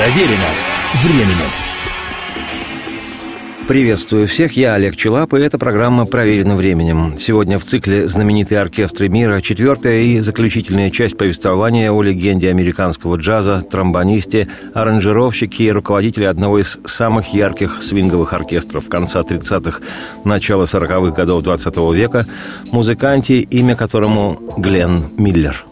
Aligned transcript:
Проверено 0.00 0.46
временем. 1.02 1.50
Приветствую 3.68 4.26
всех, 4.26 4.52
я 4.52 4.72
Олег 4.72 4.96
Челап, 4.96 5.34
и 5.34 5.40
эта 5.40 5.58
программа 5.58 6.06
«Проверена 6.06 6.56
временем». 6.56 7.18
Сегодня 7.18 7.58
в 7.58 7.64
цикле 7.64 8.08
«Знаменитые 8.08 8.62
оркестры 8.62 9.10
мира» 9.10 9.42
четвертая 9.42 10.00
и 10.00 10.20
заключительная 10.20 10.88
часть 10.88 11.18
повествования 11.18 11.92
о 11.92 12.02
легенде 12.02 12.48
американского 12.48 13.16
джаза, 13.16 13.60
тромбонисте, 13.60 14.48
аранжировщике 14.72 15.64
и 15.64 15.70
руководителе 15.70 16.30
одного 16.30 16.60
из 16.60 16.78
самых 16.86 17.34
ярких 17.34 17.82
свинговых 17.82 18.32
оркестров 18.32 18.88
конца 18.88 19.20
30-х, 19.20 19.82
начала 20.24 20.64
40-х 20.64 21.14
годов 21.14 21.42
20 21.42 21.76
века, 21.92 22.24
музыканте, 22.72 23.40
имя 23.40 23.76
которому 23.76 24.40
Глен 24.56 25.10
Миллер– 25.18 25.66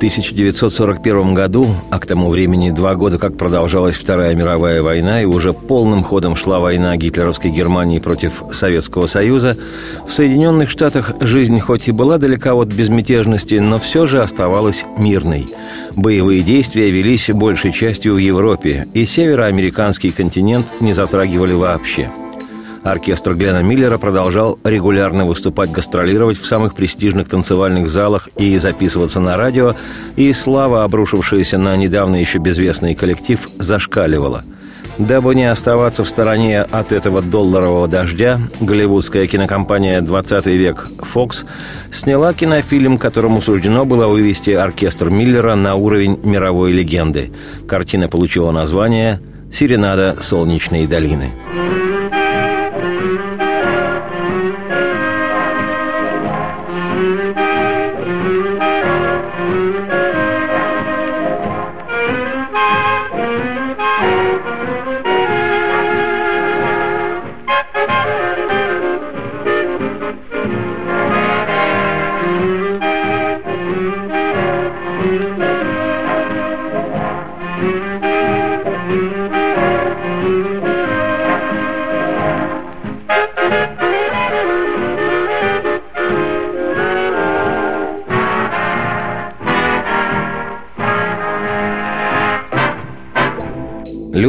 1941 0.00 1.34
году, 1.34 1.76
а 1.90 1.98
к 1.98 2.06
тому 2.06 2.30
времени 2.30 2.70
два 2.70 2.94
года 2.94 3.18
как 3.18 3.36
продолжалась 3.36 3.96
Вторая 3.96 4.34
мировая 4.34 4.80
война 4.80 5.20
и 5.20 5.26
уже 5.26 5.52
полным 5.52 6.02
ходом 6.02 6.36
шла 6.36 6.58
война 6.58 6.96
гитлеровской 6.96 7.50
Германии 7.50 7.98
против 7.98 8.42
Советского 8.50 9.06
Союза, 9.06 9.58
в 10.08 10.10
Соединенных 10.10 10.70
Штатах 10.70 11.12
жизнь 11.20 11.60
хоть 11.60 11.88
и 11.88 11.92
была 11.92 12.16
далека 12.16 12.54
от 12.54 12.68
безмятежности, 12.68 13.56
но 13.56 13.78
все 13.78 14.06
же 14.06 14.22
оставалась 14.22 14.86
мирной. 14.96 15.46
Боевые 15.96 16.40
действия 16.40 16.90
велись 16.90 17.28
большей 17.28 17.70
частью 17.70 18.14
в 18.14 18.18
Европе, 18.18 18.88
и 18.94 19.04
североамериканский 19.04 20.12
континент 20.12 20.72
не 20.80 20.94
затрагивали 20.94 21.52
вообще– 21.52 22.08
Оркестр 22.82 23.34
Глена 23.34 23.62
Миллера 23.62 23.98
продолжал 23.98 24.58
регулярно 24.64 25.26
выступать, 25.26 25.70
гастролировать 25.70 26.38
в 26.38 26.46
самых 26.46 26.74
престижных 26.74 27.28
танцевальных 27.28 27.90
залах 27.90 28.28
и 28.36 28.56
записываться 28.58 29.20
на 29.20 29.36
радио, 29.36 29.76
и 30.16 30.32
слава, 30.32 30.84
обрушившаяся 30.84 31.58
на 31.58 31.76
недавно 31.76 32.16
еще 32.16 32.38
безвестный 32.38 32.94
коллектив, 32.94 33.46
зашкаливала. 33.58 34.44
Дабы 34.98 35.34
не 35.34 35.50
оставаться 35.50 36.04
в 36.04 36.08
стороне 36.08 36.60
от 36.60 36.92
этого 36.92 37.22
долларового 37.22 37.88
дождя, 37.88 38.40
голливудская 38.60 39.26
кинокомпания 39.26 40.00
«20 40.00 40.50
век» 40.56 40.88
Fox 40.98 41.46
сняла 41.92 42.34
кинофильм, 42.34 42.98
которому 42.98 43.40
суждено 43.40 43.84
было 43.84 44.08
вывести 44.08 44.50
оркестр 44.50 45.08
Миллера 45.10 45.54
на 45.54 45.74
уровень 45.74 46.18
мировой 46.22 46.72
легенды. 46.72 47.32
Картина 47.66 48.08
получила 48.08 48.50
название 48.50 49.20
«Серенада 49.50 50.16
солнечной 50.20 50.86
долины». 50.86 51.30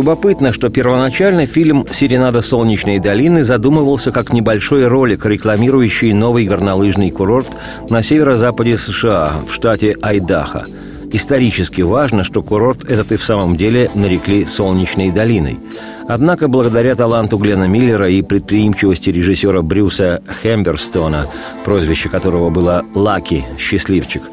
Любопытно, 0.01 0.51
что 0.51 0.69
первоначально 0.69 1.45
фильм 1.45 1.85
«Серенада 1.91 2.41
солнечной 2.41 2.97
долины» 2.97 3.43
задумывался 3.43 4.11
как 4.11 4.33
небольшой 4.33 4.87
ролик, 4.87 5.27
рекламирующий 5.27 6.11
новый 6.11 6.47
горнолыжный 6.47 7.11
курорт 7.11 7.55
на 7.87 8.01
северо-западе 8.01 8.79
США, 8.79 9.33
в 9.47 9.53
штате 9.53 9.95
Айдахо. 10.01 10.65
Исторически 11.11 11.83
важно, 11.83 12.23
что 12.23 12.41
курорт 12.41 12.83
этот 12.83 13.11
и 13.11 13.15
в 13.15 13.23
самом 13.23 13.55
деле 13.55 13.91
нарекли 13.93 14.43
«Солнечной 14.45 15.11
долиной». 15.11 15.59
Однако, 16.07 16.47
благодаря 16.47 16.95
таланту 16.95 17.37
Глена 17.37 17.65
Миллера 17.65 18.09
и 18.09 18.23
предприимчивости 18.23 19.11
режиссера 19.11 19.61
Брюса 19.61 20.23
Хемберстона, 20.41 21.27
прозвище 21.63 22.09
которого 22.09 22.49
было 22.49 22.83
«Лаки»– 22.95 23.45
«Счастливчик», 23.59 24.23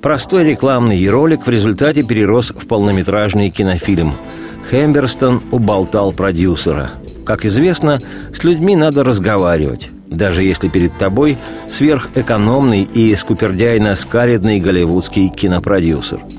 простой 0.00 0.42
рекламный 0.42 1.08
ролик 1.08 1.46
в 1.46 1.48
результате 1.48 2.02
перерос 2.02 2.52
в 2.56 2.66
полнометражный 2.66 3.50
кинофильм– 3.50 4.16
Хемберстон 4.72 5.42
уболтал 5.50 6.12
продюсера. 6.12 6.92
Как 7.26 7.44
известно, 7.44 7.98
с 8.32 8.42
людьми 8.42 8.74
надо 8.74 9.04
разговаривать. 9.04 9.90
даже 10.08 10.42
если 10.42 10.68
перед 10.68 10.96
тобой 10.98 11.38
сверхэкономный 11.70 12.82
и 12.82 13.14
скупердяйно-скаридный 13.14 14.60
голливудский 14.60 15.28
кинопродюсер– 15.28 16.20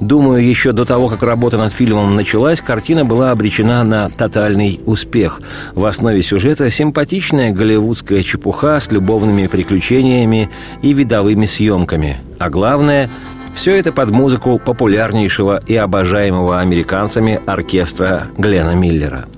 Думаю, 0.00 0.44
еще 0.44 0.72
до 0.72 0.84
того, 0.84 1.08
как 1.08 1.22
работа 1.22 1.56
над 1.58 1.72
фильмом 1.72 2.16
началась, 2.16 2.60
картина 2.60 3.04
была 3.04 3.30
обречена 3.30 3.84
на 3.84 4.08
тотальный 4.08 4.80
успех. 4.84 5.40
В 5.76 5.86
основе 5.86 6.24
сюжета 6.24 6.70
симпатичная 6.70 7.52
голливудская 7.52 8.24
чепуха 8.24 8.80
с 8.80 8.90
любовными 8.90 9.46
приключениями 9.46 10.50
и 10.82 10.92
видовыми 10.92 11.46
съемками. 11.46 12.18
А 12.40 12.50
главное– 12.50 13.10
все 13.54 13.76
это 13.76 13.92
под 13.92 14.10
музыку 14.10 14.58
популярнейшего 14.58 15.60
и 15.66 15.76
обожаемого 15.76 16.60
американцами 16.60 17.40
оркестра 17.46 18.28
Глена 18.36 18.74
Миллера– 18.74 19.26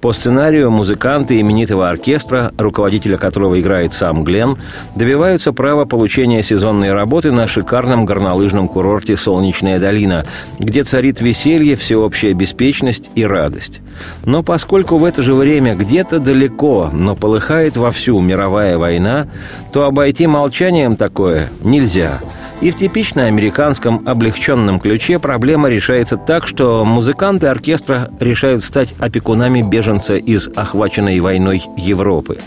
по 0.00 0.12
сценарию 0.12 0.70
музыканты 0.70 1.40
именитого 1.40 1.88
оркестра, 1.88 2.52
руководителя 2.58 3.16
которого 3.16 3.60
играет 3.60 3.92
сам 3.94 4.24
Глен, 4.24 4.56
добиваются 4.94 5.52
права 5.52 5.84
получения 5.84 6.42
сезонной 6.42 6.92
работы 6.92 7.32
на 7.32 7.48
шикарном 7.48 8.04
горнолыжном 8.04 8.68
курорте 8.68 9.16
«Солнечная 9.16 9.78
долина», 9.78 10.26
где 10.58 10.84
царит 10.84 11.20
веселье, 11.20 11.76
всеобщая 11.76 12.34
беспечность 12.34 13.10
и 13.14 13.24
радость. 13.24 13.80
Но 14.24 14.42
поскольку 14.42 14.98
в 14.98 15.04
это 15.04 15.22
же 15.22 15.34
время 15.34 15.74
где-то 15.74 16.20
далеко, 16.20 16.90
но 16.92 17.16
полыхает 17.16 17.76
вовсю 17.76 18.20
мировая 18.20 18.76
война, 18.76 19.26
то 19.72 19.86
обойти 19.86 20.26
молчанием 20.26 20.96
такое 20.96 21.48
нельзя– 21.62 22.20
и 22.60 22.70
в 22.70 22.76
типично 22.76 23.26
американском 23.26 24.02
облегченном 24.06 24.80
ключе 24.80 25.18
проблема 25.18 25.68
решается 25.68 26.16
так, 26.16 26.46
что 26.46 26.84
музыканты 26.84 27.48
оркестра 27.48 28.10
решают 28.18 28.64
стать 28.64 28.94
опекунами 28.98 29.62
беженца 29.62 30.16
из 30.16 30.48
охваченной 30.48 31.20
войной 31.20 31.62
Европы. 31.76 32.38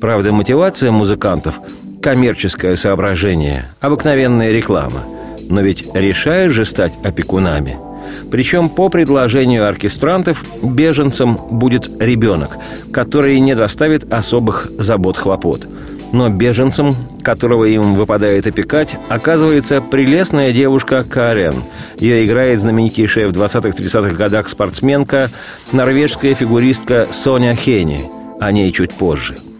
Правда, 0.00 0.32
мотивация 0.32 0.90
музыкантов– 0.90 1.60
коммерческое 2.02 2.76
соображение, 2.76 3.66
обыкновенная 3.80 4.50
реклама. 4.50 5.04
Но 5.48 5.60
ведь 5.60 5.94
решают 5.94 6.52
же 6.52 6.64
стать 6.64 6.94
опекунами– 7.02 7.76
причем 8.30 8.68
по 8.68 8.90
предложению 8.90 9.66
оркестрантов 9.66 10.44
беженцам 10.62 11.36
будет 11.36 11.90
ребенок, 12.02 12.58
который 12.92 13.40
не 13.40 13.54
доставит 13.56 14.12
особых 14.12 14.70
забот-хлопот– 14.78 15.66
но 16.14 16.30
беженцем, 16.30 16.92
которого 17.22 17.64
им 17.64 17.94
выпадает 17.94 18.46
опекать, 18.46 18.96
оказывается 19.08 19.80
прелестная 19.80 20.52
девушка 20.52 21.02
Карен. 21.02 21.64
Ее 21.98 22.24
играет 22.24 22.60
знаменитейшая 22.60 23.26
в 23.26 23.32
20-30-х 23.32 24.14
годах 24.14 24.48
спортсменка, 24.48 25.30
норвежская 25.72 26.34
фигуристка 26.34 27.08
Соня 27.10 27.52
Хени. 27.54 28.04
О 28.40 28.52
ней 28.52 28.72
чуть 28.72 28.94
позже– 28.94 29.36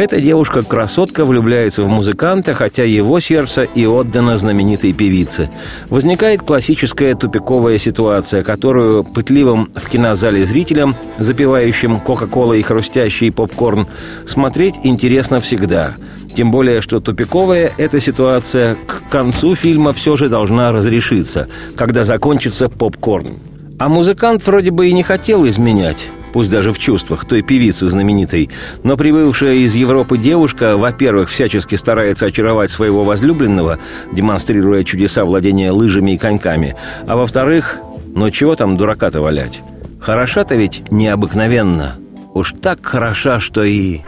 эта 0.00 0.20
девушка-красотка 0.20 1.26
влюбляется 1.26 1.82
в 1.82 1.88
музыканта, 1.88 2.54
хотя 2.54 2.84
его 2.84 3.20
сердце 3.20 3.64
и 3.64 3.86
отдано 3.86 4.38
знаменитой 4.38 4.94
певице. 4.94 5.50
Возникает 5.90 6.42
классическая 6.42 7.14
тупиковая 7.14 7.76
ситуация, 7.76 8.42
которую 8.42 9.04
пытливым 9.04 9.70
в 9.74 9.88
кинозале 9.90 10.46
зрителям, 10.46 10.96
запивающим 11.18 12.00
Кока-Кола 12.00 12.54
и 12.54 12.62
хрустящий 12.62 13.30
попкорн, 13.30 13.88
смотреть 14.26 14.76
интересно 14.84 15.38
всегда. 15.40 15.92
Тем 16.34 16.50
более, 16.50 16.80
что 16.80 17.00
тупиковая 17.00 17.70
эта 17.76 18.00
ситуация 18.00 18.76
к 18.86 19.02
концу 19.10 19.54
фильма 19.54 19.92
все 19.92 20.16
же 20.16 20.30
должна 20.30 20.72
разрешиться, 20.72 21.48
когда 21.76 22.04
закончится 22.04 22.68
попкорн. 22.68 23.38
А 23.78 23.88
музыкант 23.88 24.46
вроде 24.46 24.70
бы 24.70 24.88
и 24.88 24.92
не 24.92 25.02
хотел 25.02 25.46
изменять 25.46 26.08
пусть 26.32 26.50
даже 26.50 26.72
в 26.72 26.78
чувствах, 26.78 27.24
той 27.24 27.42
певицы 27.42 27.88
знаменитой. 27.88 28.50
Но 28.82 28.96
прибывшая 28.96 29.54
из 29.54 29.74
Европы 29.74 30.18
девушка, 30.18 30.76
во-первых, 30.76 31.28
всячески 31.30 31.74
старается 31.74 32.26
очаровать 32.26 32.70
своего 32.70 33.04
возлюбленного, 33.04 33.78
демонстрируя 34.12 34.84
чудеса 34.84 35.24
владения 35.24 35.70
лыжами 35.70 36.12
и 36.12 36.18
коньками, 36.18 36.76
а 37.06 37.16
во-вторых, 37.16 37.78
ну 38.14 38.30
чего 38.30 38.56
там 38.56 38.76
дурака-то 38.76 39.20
валять? 39.20 39.62
Хороша-то 40.00 40.54
ведь 40.54 40.90
необыкновенно. 40.90 41.96
Уж 42.32 42.54
так 42.60 42.84
хороша, 42.84 43.40
что 43.40 43.64
и... 43.64 44.00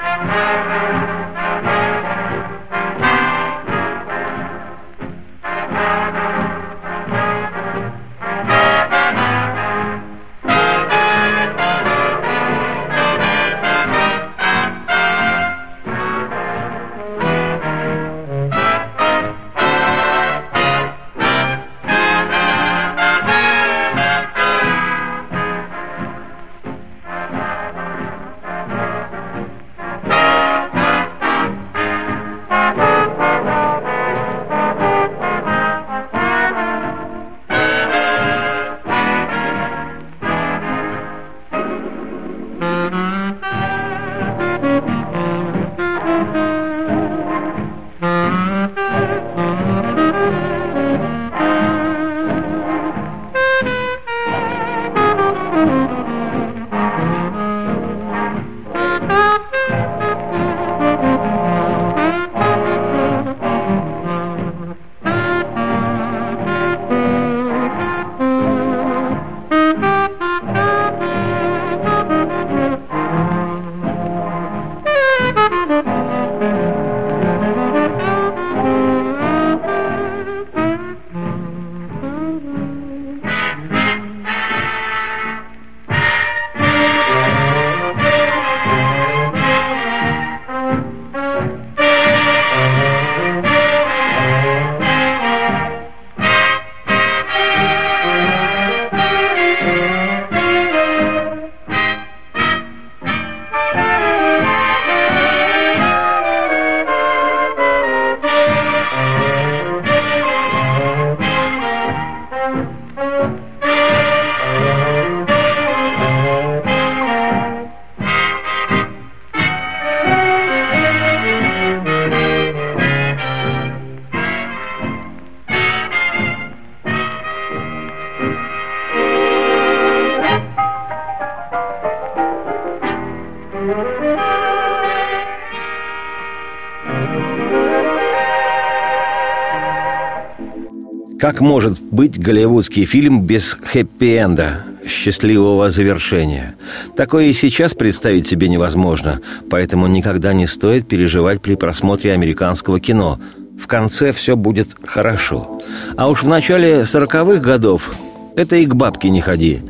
Как 141.32 141.40
может 141.40 141.80
быть 141.80 142.20
голливудский 142.20 142.84
фильм 142.84 143.22
без 143.22 143.54
хэппи-энда, 143.54 144.66
счастливого 144.86 145.70
завершения? 145.70 146.56
Такое 146.94 147.28
и 147.28 147.32
сейчас 147.32 147.72
представить 147.72 148.26
себе 148.26 148.50
невозможно, 148.50 149.22
поэтому 149.48 149.86
никогда 149.86 150.34
не 150.34 150.46
стоит 150.46 150.86
переживать 150.86 151.40
при 151.40 151.54
просмотре 151.54 152.12
американского 152.12 152.80
кино. 152.80 153.18
В 153.58 153.66
конце 153.66 154.12
все 154.12 154.36
будет 154.36 154.76
хорошо. 154.84 155.58
А 155.96 156.10
уж 156.10 156.22
в 156.22 156.28
начале 156.28 156.84
сороковых 156.84 157.40
годов 157.40 157.94
это 158.36 158.56
и 158.56 158.66
к 158.66 158.74
бабке 158.74 159.08
не 159.08 159.22
ходи. 159.22 159.62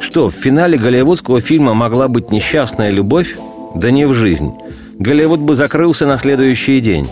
Что, 0.00 0.30
в 0.30 0.34
финале 0.34 0.78
голливудского 0.78 1.42
фильма 1.42 1.74
могла 1.74 2.08
быть 2.08 2.30
несчастная 2.30 2.90
любовь? 2.90 3.36
Да 3.74 3.90
не 3.90 4.06
в 4.06 4.14
жизнь. 4.14 4.54
Голливуд 4.98 5.40
бы 5.40 5.54
закрылся 5.54 6.06
на 6.06 6.16
следующий 6.16 6.80
день. 6.80 7.10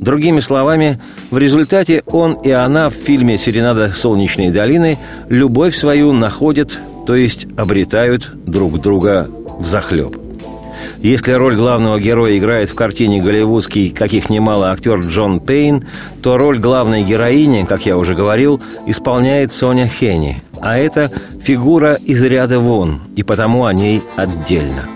Другими 0.00 0.40
словами, 0.40 0.98
в 1.30 1.36
результате 1.36 2.02
он 2.06 2.32
и 2.32 2.50
она 2.50 2.88
в 2.88 2.94
фильме 2.94 3.36
«Серенада 3.36 3.92
солнечной 3.92 4.50
долины» 4.50 4.98
любовь 5.28 5.76
свою 5.76 6.12
находят, 6.12 6.78
то 7.06 7.14
есть 7.14 7.46
обретают 7.58 8.30
друг 8.46 8.80
друга 8.80 9.28
в 9.58 9.66
захлеб. 9.66 10.16
Если 11.02 11.32
роль 11.32 11.54
главного 11.54 12.00
героя 12.00 12.38
играет 12.38 12.70
в 12.70 12.74
картине 12.74 13.20
голливудский, 13.20 13.90
каких 13.90 14.30
немало 14.30 14.70
актер 14.70 15.00
Джон 15.00 15.38
Пейн, 15.38 15.84
то 16.22 16.38
роль 16.38 16.58
главной 16.58 17.02
героини, 17.02 17.66
как 17.68 17.84
я 17.84 17.98
уже 17.98 18.14
говорил, 18.14 18.58
исполняет 18.86 19.52
Соня 19.52 19.86
Хенни. 19.86 20.42
А 20.62 20.78
это 20.78 21.10
фигура 21.42 21.92
из 21.92 22.22
ряда 22.22 22.58
вон, 22.58 23.02
и 23.16 23.22
потому 23.22 23.66
о 23.66 23.74
ней 23.74 24.02
отдельно. 24.16 24.86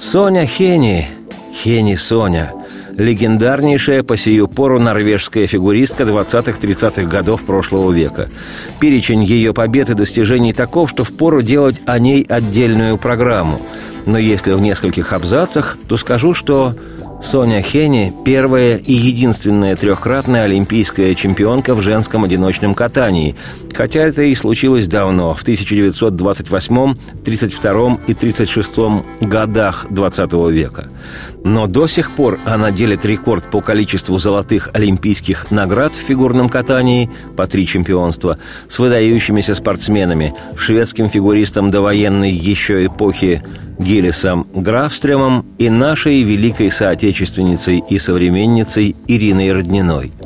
Соня 0.00 0.46
Хенни, 0.46 1.08
Хенни 1.52 1.96
Соня– 1.96 2.52
легендарнейшая 3.00 4.02
по 4.02 4.18
сию 4.18 4.46
пору 4.46 4.78
норвежская 4.78 5.46
фигуристка 5.46 6.02
20-30-х 6.02 7.04
годов 7.04 7.44
прошлого 7.44 7.90
века. 7.92 8.28
Перечень 8.78 9.24
ее 9.24 9.54
побед 9.54 9.88
и 9.88 9.94
достижений 9.94 10.52
таков, 10.52 10.90
что 10.90 11.02
впору 11.02 11.40
делать 11.40 11.80
о 11.86 11.98
ней 11.98 12.22
отдельную 12.28 12.98
программу. 12.98 13.62
Но 14.04 14.18
если 14.18 14.52
в 14.52 14.60
нескольких 14.60 15.14
абзацах, 15.14 15.78
то 15.88 15.96
скажу, 15.96 16.34
что 16.34 16.74
Соня 17.22 17.60
Хенни– 17.60 18.14
первая 18.24 18.78
и 18.78 18.94
единственная 18.94 19.76
трехкратная 19.76 20.44
олимпийская 20.44 21.14
чемпионка 21.14 21.74
в 21.74 21.82
женском 21.82 22.24
одиночном 22.24 22.74
катании, 22.74 23.36
хотя 23.74 24.00
это 24.00 24.22
и 24.22 24.34
случилось 24.34 24.88
давно, 24.88 25.34
в 25.34 25.42
1928, 25.42 26.94
32 27.22 27.98
и 28.06 28.14
36 28.14 28.76
годах 29.20 29.86
20 29.90 30.32
века. 30.50 30.88
Но 31.44 31.66
до 31.66 31.86
сих 31.86 32.10
пор 32.12 32.40
она 32.46 32.70
делит 32.70 33.04
рекорд 33.04 33.44
по 33.50 33.60
количеству 33.60 34.18
золотых 34.18 34.70
олимпийских 34.72 35.50
наград 35.50 35.94
в 35.94 35.98
фигурном 35.98 36.48
катании 36.48 37.10
по 37.36 37.46
три 37.46 37.66
чемпионства 37.66 38.38
с 38.66 38.78
выдающимися 38.78 39.54
спортсменами, 39.54 40.32
шведским 40.56 41.10
фигуристом 41.10 41.70
довоенной 41.70 42.30
еще 42.30 42.86
эпохи 42.86 43.42
Гелисом 43.78 44.46
Графстремом 44.52 45.46
и 45.56 45.70
нашей 45.70 46.22
великой 46.22 46.70
соотечественницей 46.70 47.09
и 47.88 47.98
современницей 47.98 48.96
Ириной 49.06 49.52
Родниной– 49.52 50.12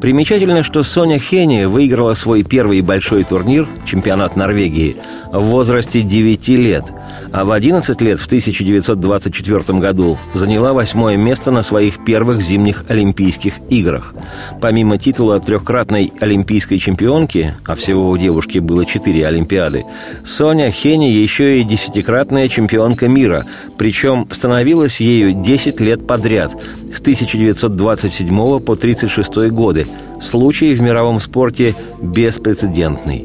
Примечательно, 0.00 0.62
что 0.62 0.84
Соня 0.84 1.18
Хенни 1.18 1.64
выиграла 1.64 2.14
свой 2.14 2.44
первый 2.44 2.82
большой 2.82 3.24
турнир, 3.24 3.66
чемпионат 3.84 4.36
Норвегии, 4.36 4.96
в 5.32 5.40
возрасте 5.40 6.02
9 6.02 6.48
лет, 6.50 6.92
а 7.32 7.44
в 7.44 7.50
11 7.50 8.00
лет 8.00 8.20
в 8.20 8.26
1924 8.26 9.78
году 9.80 10.16
заняла 10.34 10.72
восьмое 10.72 11.16
место 11.16 11.50
на 11.50 11.64
своих 11.64 12.04
первых 12.04 12.42
зимних 12.42 12.84
Олимпийских 12.88 13.54
играх. 13.70 14.14
Помимо 14.60 14.98
титула 14.98 15.40
трехкратной 15.40 16.12
олимпийской 16.20 16.78
чемпионки, 16.78 17.54
а 17.66 17.74
всего 17.74 18.08
у 18.08 18.16
девушки 18.16 18.58
было 18.58 18.86
четыре 18.86 19.26
Олимпиады, 19.26 19.84
Соня 20.24 20.70
Хенни 20.70 21.06
еще 21.06 21.60
и 21.60 21.64
десятикратная 21.64 22.48
чемпионка 22.48 23.08
мира, 23.08 23.44
причем 23.76 24.28
становилась 24.30 25.00
ею 25.00 25.32
10 25.32 25.80
лет 25.80 26.06
подряд, 26.06 26.52
с 26.94 27.00
1927 27.00 28.28
по 28.60 28.72
1936 28.72 29.50
годы, 29.50 29.87
случай 30.20 30.74
в 30.74 30.80
мировом 30.80 31.18
спорте 31.18 31.74
беспрецедентный. 32.00 33.24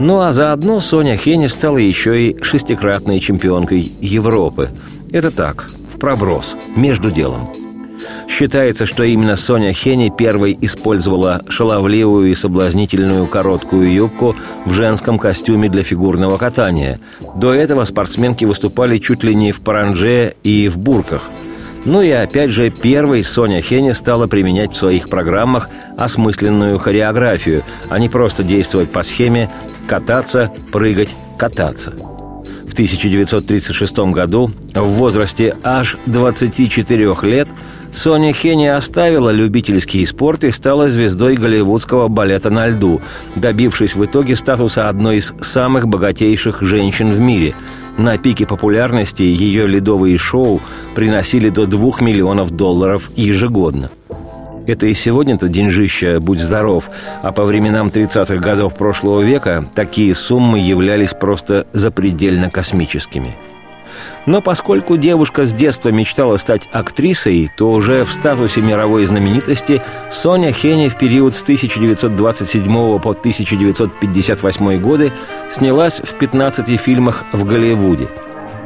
Ну 0.00 0.20
а 0.20 0.32
заодно 0.32 0.80
Соня 0.80 1.16
Хеня 1.16 1.48
стала 1.48 1.78
еще 1.78 2.30
и 2.30 2.42
шестикратной 2.42 3.20
чемпионкой 3.20 3.92
Европы. 4.00 4.70
Это 5.12 5.30
так, 5.30 5.70
в 5.88 5.98
проброс, 5.98 6.56
между 6.76 7.10
делом. 7.10 7.50
Считается, 8.28 8.86
что 8.86 9.04
именно 9.04 9.36
Соня 9.36 9.72
Хенни 9.72 10.10
первой 10.16 10.58
использовала 10.60 11.42
шаловливую 11.48 12.30
и 12.30 12.34
соблазнительную 12.34 13.26
короткую 13.26 13.92
юбку 13.92 14.34
в 14.66 14.72
женском 14.72 15.18
костюме 15.18 15.68
для 15.68 15.82
фигурного 15.82 16.36
катания. 16.36 16.98
До 17.36 17.52
этого 17.52 17.84
спортсменки 17.84 18.44
выступали 18.44 18.98
чуть 18.98 19.22
ли 19.22 19.34
не 19.34 19.52
в 19.52 19.60
паранже 19.60 20.34
и 20.42 20.68
в 20.68 20.78
бурках– 20.78 21.30
ну 21.84 22.00
и 22.00 22.10
опять 22.10 22.50
же, 22.50 22.70
первой 22.70 23.22
Соня 23.22 23.60
Хенни 23.60 23.92
стала 23.92 24.26
применять 24.26 24.72
в 24.72 24.76
своих 24.76 25.08
программах 25.08 25.68
осмысленную 25.98 26.78
хореографию, 26.78 27.62
а 27.90 27.98
не 27.98 28.08
просто 28.08 28.42
действовать 28.42 28.90
по 28.90 29.02
схеме 29.02 29.50
«кататься, 29.86 30.50
прыгать, 30.72 31.14
кататься». 31.38 31.92
В 31.92 32.72
1936 32.74 33.98
году, 34.10 34.50
в 34.74 34.84
возрасте 34.84 35.56
аж 35.62 35.96
24 36.06 37.16
лет, 37.22 37.48
Соня 37.92 38.32
Хенни 38.32 38.66
оставила 38.66 39.30
любительский 39.30 40.04
спорт 40.06 40.42
и 40.42 40.50
стала 40.50 40.88
звездой 40.88 41.36
голливудского 41.36 42.08
балета 42.08 42.50
на 42.50 42.66
льду, 42.66 43.00
добившись 43.36 43.94
в 43.94 44.04
итоге 44.04 44.34
статуса 44.34 44.88
одной 44.88 45.18
из 45.18 45.32
самых 45.40 45.86
богатейших 45.86 46.62
женщин 46.62 47.12
в 47.12 47.20
мире– 47.20 47.54
на 47.96 48.18
пике 48.18 48.46
популярности 48.46 49.22
ее 49.22 49.66
ледовые 49.66 50.18
шоу 50.18 50.60
приносили 50.94 51.48
до 51.48 51.66
2 51.66 52.00
миллионов 52.00 52.50
долларов 52.50 53.10
ежегодно. 53.16 53.90
Это 54.66 54.86
и 54.86 54.94
сегодня-то 54.94 55.48
деньжища, 55.48 56.20
будь 56.20 56.40
здоров, 56.40 56.88
а 57.22 57.32
по 57.32 57.44
временам 57.44 57.88
30-х 57.88 58.36
годов 58.36 58.74
прошлого 58.74 59.20
века 59.20 59.66
такие 59.74 60.14
суммы 60.14 60.58
являлись 60.58 61.12
просто 61.12 61.66
запредельно 61.72 62.50
космическими– 62.50 63.36
но 64.26 64.40
поскольку 64.40 64.96
девушка 64.96 65.44
с 65.44 65.54
детства 65.54 65.90
мечтала 65.90 66.36
стать 66.36 66.68
актрисой, 66.72 67.50
то 67.56 67.70
уже 67.70 68.04
в 68.04 68.12
статусе 68.12 68.60
мировой 68.60 69.04
знаменитости 69.06 69.82
Соня 70.10 70.52
Хенни 70.52 70.88
в 70.88 70.96
период 70.96 71.34
с 71.34 71.42
1927 71.42 72.98
по 73.00 73.10
1958 73.10 74.80
годы 74.80 75.12
снялась 75.50 76.00
в 76.00 76.16
15 76.16 76.80
фильмах 76.80 77.24
в 77.32 77.44
Голливуде. 77.44 78.08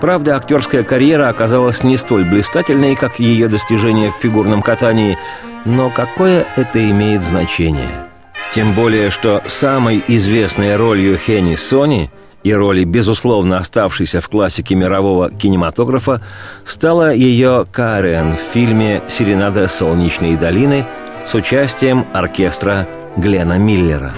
Правда, 0.01 0.37
актерская 0.37 0.85
карьера 0.85 1.29
оказалась 1.29 1.83
не 1.83 1.97
столь 1.97 2.25
блистательной, 2.25 2.95
как 2.95 3.19
ее 3.19 3.49
достижения 3.49 4.11
в 4.11 4.15
фигурном 4.15 4.63
катании, 4.63 5.19
но 5.65 5.91
какое 5.91 6.47
это 6.57 6.89
имеет 6.91 7.25
значение? 7.25 8.07
Тем 8.55 8.75
более, 8.75 9.11
что 9.11 9.43
самой 9.47 10.03
известной 10.07 10.77
ролью 10.77 11.19
Хенни 11.19 11.57
Сони– 11.57 12.11
и 12.43 12.53
роли, 12.53 12.85
безусловно 12.85 13.59
оставшейся 13.59 14.21
в 14.21 14.29
классике 14.29 14.75
мирового 14.75 15.31
кинематографа, 15.31 16.23
стала 16.65 17.13
ее 17.13 17.67
Карен 17.71 18.35
в 18.35 18.41
фильме 18.41 19.03
«Серенада 19.09 19.67
солнечной 19.67 20.37
долины» 20.37 20.87
с 21.27 21.35
участием 21.35 22.07
оркестра 22.13 22.87
Глена 23.17 23.59
Миллера. 23.59 24.13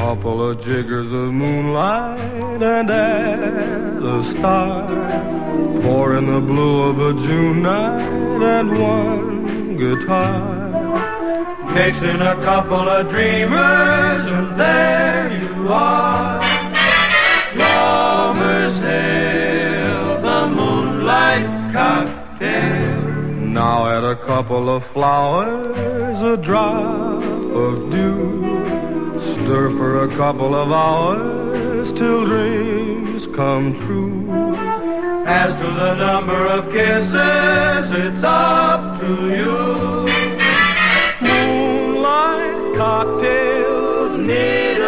Mixing 11.70 12.20
a 12.20 12.34
couple 12.42 12.88
of 12.88 13.12
dreamers, 13.12 14.24
and 14.28 14.58
there 14.58 15.30
you 15.40 15.68
are. 15.68 16.49
Lovers 17.90 18.76
hail 18.88 20.22
the 20.22 20.40
moonlight 20.56 21.46
cocktail. 21.72 23.02
Now 23.60 23.78
add 23.94 24.04
a 24.04 24.18
couple 24.30 24.64
of 24.76 24.84
flowers, 24.92 26.16
a 26.34 26.36
drop 26.36 27.20
of 27.64 27.72
dew. 27.90 28.20
Stir 29.32 29.64
for 29.78 30.04
a 30.04 30.16
couple 30.16 30.54
of 30.54 30.70
hours 30.70 31.88
till 31.98 32.20
dreams 32.26 33.26
come 33.34 33.66
true. 33.82 34.18
As 35.26 35.50
to 35.60 35.68
the 35.82 35.94
number 36.06 36.46
of 36.46 36.62
kisses, 36.72 37.86
it's 38.04 38.22
up 38.24 39.00
to 39.00 39.12
you. 39.40 39.58
Moonlight 41.26 42.76
cocktails 42.76 44.20
need 44.30 44.79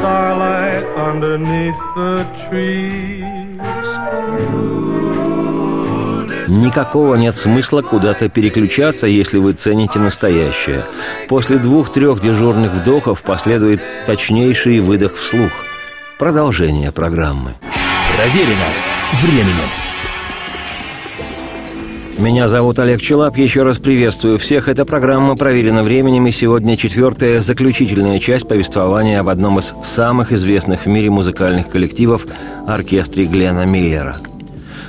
starlight 0.00 0.86
underneath 0.96 1.76
the 1.94 2.26
trees. 2.48 3.20
Никакого 6.48 7.14
нет 7.14 7.36
смысла 7.36 7.82
куда-то 7.82 8.28
переключаться, 8.28 9.06
если 9.06 9.38
вы 9.38 9.52
цените 9.52 10.00
настоящее. 10.00 10.84
После 11.28 11.58
двух-трех 11.58 12.20
дежурных 12.20 12.72
вдохов 12.72 13.22
последует 13.22 13.80
точнейший 14.06 14.80
выдох 14.80 15.14
вслух. 15.14 15.52
Продолжение 16.18 16.90
программы. 16.90 17.54
Проверено 18.16 18.66
временем. 19.22 19.89
Меня 22.20 22.48
зовут 22.48 22.78
Олег 22.78 23.00
Челап. 23.00 23.38
Еще 23.38 23.62
раз 23.62 23.78
приветствую 23.78 24.36
всех. 24.36 24.68
Эта 24.68 24.84
программа 24.84 25.36
проверена 25.36 25.82
временем, 25.82 26.26
и 26.26 26.30
сегодня 26.30 26.76
четвертая, 26.76 27.40
заключительная 27.40 28.18
часть 28.18 28.46
повествования 28.46 29.20
об 29.20 29.30
одном 29.30 29.58
из 29.58 29.72
самых 29.82 30.30
известных 30.30 30.82
в 30.82 30.86
мире 30.86 31.08
музыкальных 31.08 31.70
коллективов– 31.70 32.26
оркестре 32.66 33.24
Глена 33.24 33.64
Миллера. 33.64 34.18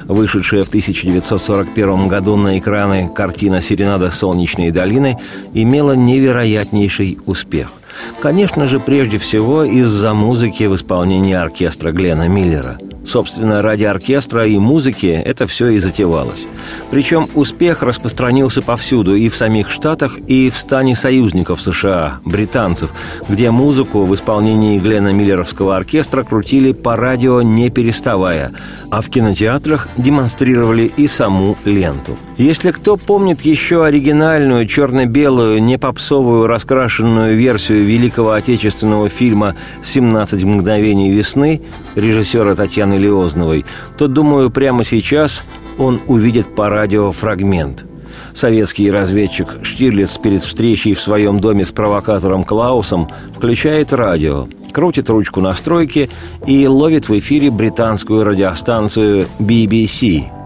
Вышедшая 0.08 0.64
в 0.64 0.68
1941 0.68 2.10
году 2.10 2.36
на 2.36 2.60
экраны 2.60 3.10
картина 3.16 3.62
«Серенада 3.62 4.12
солнечной 4.12 4.72
долины» 4.72 5.18
имела 5.54 5.94
невероятнейший 5.94 7.18
успех. 7.26 7.72
Конечно 8.20 8.68
же, 8.68 8.82
прежде 8.82 9.18
всего 9.18 9.64
из-за 9.64 10.14
музыки 10.14 10.66
в 10.66 10.76
исполнении 10.76 11.34
оркестра 11.34 11.94
Глена 11.94 12.28
Миллера– 12.28 12.78
Собственно, 13.12 13.62
ради 13.62 13.84
оркестра 13.84 14.48
и 14.48 14.58
музыки 14.58 15.08
это 15.08 15.46
все 15.46 15.68
и 15.68 15.80
затевалось. 15.80 16.48
Причем 16.92 17.26
успех 17.36 17.84
распространился 17.84 18.62
повсюду, 18.62 19.16
и 19.16 19.28
в 19.28 19.36
самих 19.36 19.70
Штатах, 19.70 20.18
и 20.28 20.50
в 20.50 20.56
стане 20.56 20.96
союзников 20.96 21.60
США, 21.60 22.22
британцев, 22.24 22.92
где 23.28 23.52
музыку 23.52 24.06
в 24.06 24.14
исполнении 24.14 24.80
Глена 24.80 25.10
Миллеровского 25.10 25.76
оркестра 25.76 26.24
крутили 26.24 26.72
по 26.72 26.96
радио 26.96 27.42
не 27.42 27.70
переставая, 27.70 28.54
а 28.90 29.02
в 29.02 29.10
кинотеатрах 29.10 29.90
демонстрировали 29.98 30.90
и 30.96 31.10
саму 31.10 31.58
ленту. 31.66 32.18
Если 32.38 32.72
кто 32.72 32.96
помнит 32.96 33.42
еще 33.42 33.84
оригинальную 33.84 34.66
черно-белую, 34.68 35.62
не 35.62 35.78
попсовую 35.78 36.48
раскрашенную 36.48 37.36
версию 37.36 37.84
великого 37.84 38.32
отечественного 38.32 39.10
фильма 39.10 39.56
«17 39.84 40.46
мгновений 40.46 41.12
весны» 41.12 41.62
режиссера 41.96 42.56
Татьяны 42.56 43.01
Леозновой, 43.02 43.66
то, 43.98 44.08
думаю, 44.08 44.50
прямо 44.50 44.84
сейчас 44.84 45.44
он 45.78 46.00
увидит 46.08 46.56
по 46.56 46.70
радио 46.70 47.12
фрагмент. 47.12 47.86
Советский 48.34 48.90
разведчик 48.90 49.60
Штирлиц 49.64 50.18
перед 50.18 50.44
встречей 50.44 50.94
в 50.94 51.02
своем 51.02 51.40
доме 51.40 51.66
с 51.66 51.72
провокатором 51.72 52.44
Клаусом 52.44 53.10
включает 53.36 53.92
радио, 53.92 54.48
крутит 54.72 55.10
ручку 55.10 55.42
настройки 55.42 56.10
и 56.48 56.66
ловит 56.68 57.10
в 57.10 57.20
эфире 57.20 57.52
британскую 57.52 58.24
радиостанцию 58.24 59.28
BBC– 59.40 60.24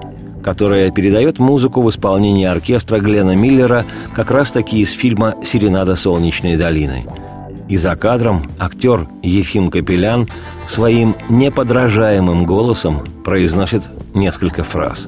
которая 0.46 0.92
передает 0.92 1.40
музыку 1.40 1.82
в 1.82 1.90
исполнении 1.90 2.46
оркестра 2.46 3.00
Глена 3.00 3.36
Миллера 3.36 3.84
как 4.14 4.30
раз-таки 4.30 4.80
из 4.80 4.92
фильма 4.92 5.34
«Серенада 5.44 5.96
солнечной 5.96 6.56
долины». 6.56 7.08
И 7.68 7.78
за 7.78 7.96
кадром 7.96 8.50
актер 8.60 9.08
Ефим 9.24 9.70
Капелян 9.70 10.28
своим 10.68 11.16
неподражаемым 11.30 12.46
голосом 12.46 13.02
произносит 13.24 13.84
несколько 14.14 14.64
фраз. 14.64 15.08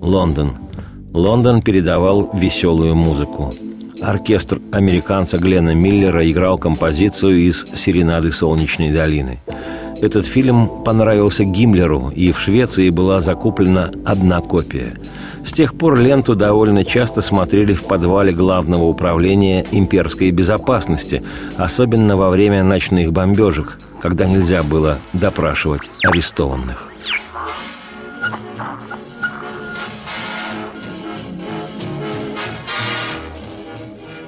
«Лондон. 0.00 0.52
Лондон 1.14 1.62
передавал 1.62 2.30
веселую 2.34 2.94
музыку. 2.94 3.52
Оркестр 4.02 4.60
американца 4.72 5.38
Глена 5.38 5.74
Миллера 5.74 6.28
играл 6.30 6.58
композицию 6.58 7.46
из 7.46 7.64
«Серенады 7.74 8.32
солнечной 8.32 8.90
долины». 8.90 9.38
Этот 10.02 10.26
фильм 10.26 10.68
понравился 10.84 11.44
Гиммлеру, 11.44 12.12
и 12.14 12.32
в 12.32 12.38
Швеции 12.38 12.90
была 12.90 13.20
закуплена 13.20 13.90
одна 14.04 14.40
копия. 14.40 14.98
С 15.44 15.52
тех 15.52 15.76
пор 15.76 15.98
ленту 15.98 16.34
довольно 16.34 16.84
часто 16.84 17.20
смотрели 17.20 17.74
в 17.74 17.84
подвале 17.84 18.32
Главного 18.32 18.84
управления 18.84 19.66
имперской 19.70 20.30
безопасности, 20.30 21.22
особенно 21.58 22.16
во 22.16 22.30
время 22.30 22.64
ночных 22.64 23.12
бомбежек, 23.12 23.78
когда 24.00 24.26
нельзя 24.26 24.62
было 24.62 25.00
допрашивать 25.12 25.82
арестованных. 26.02 26.90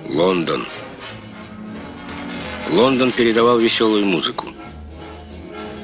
Лондон. 0.09 0.67
Лондон 2.71 3.11
передавал 3.11 3.59
веселую 3.59 4.05
музыку. 4.05 4.47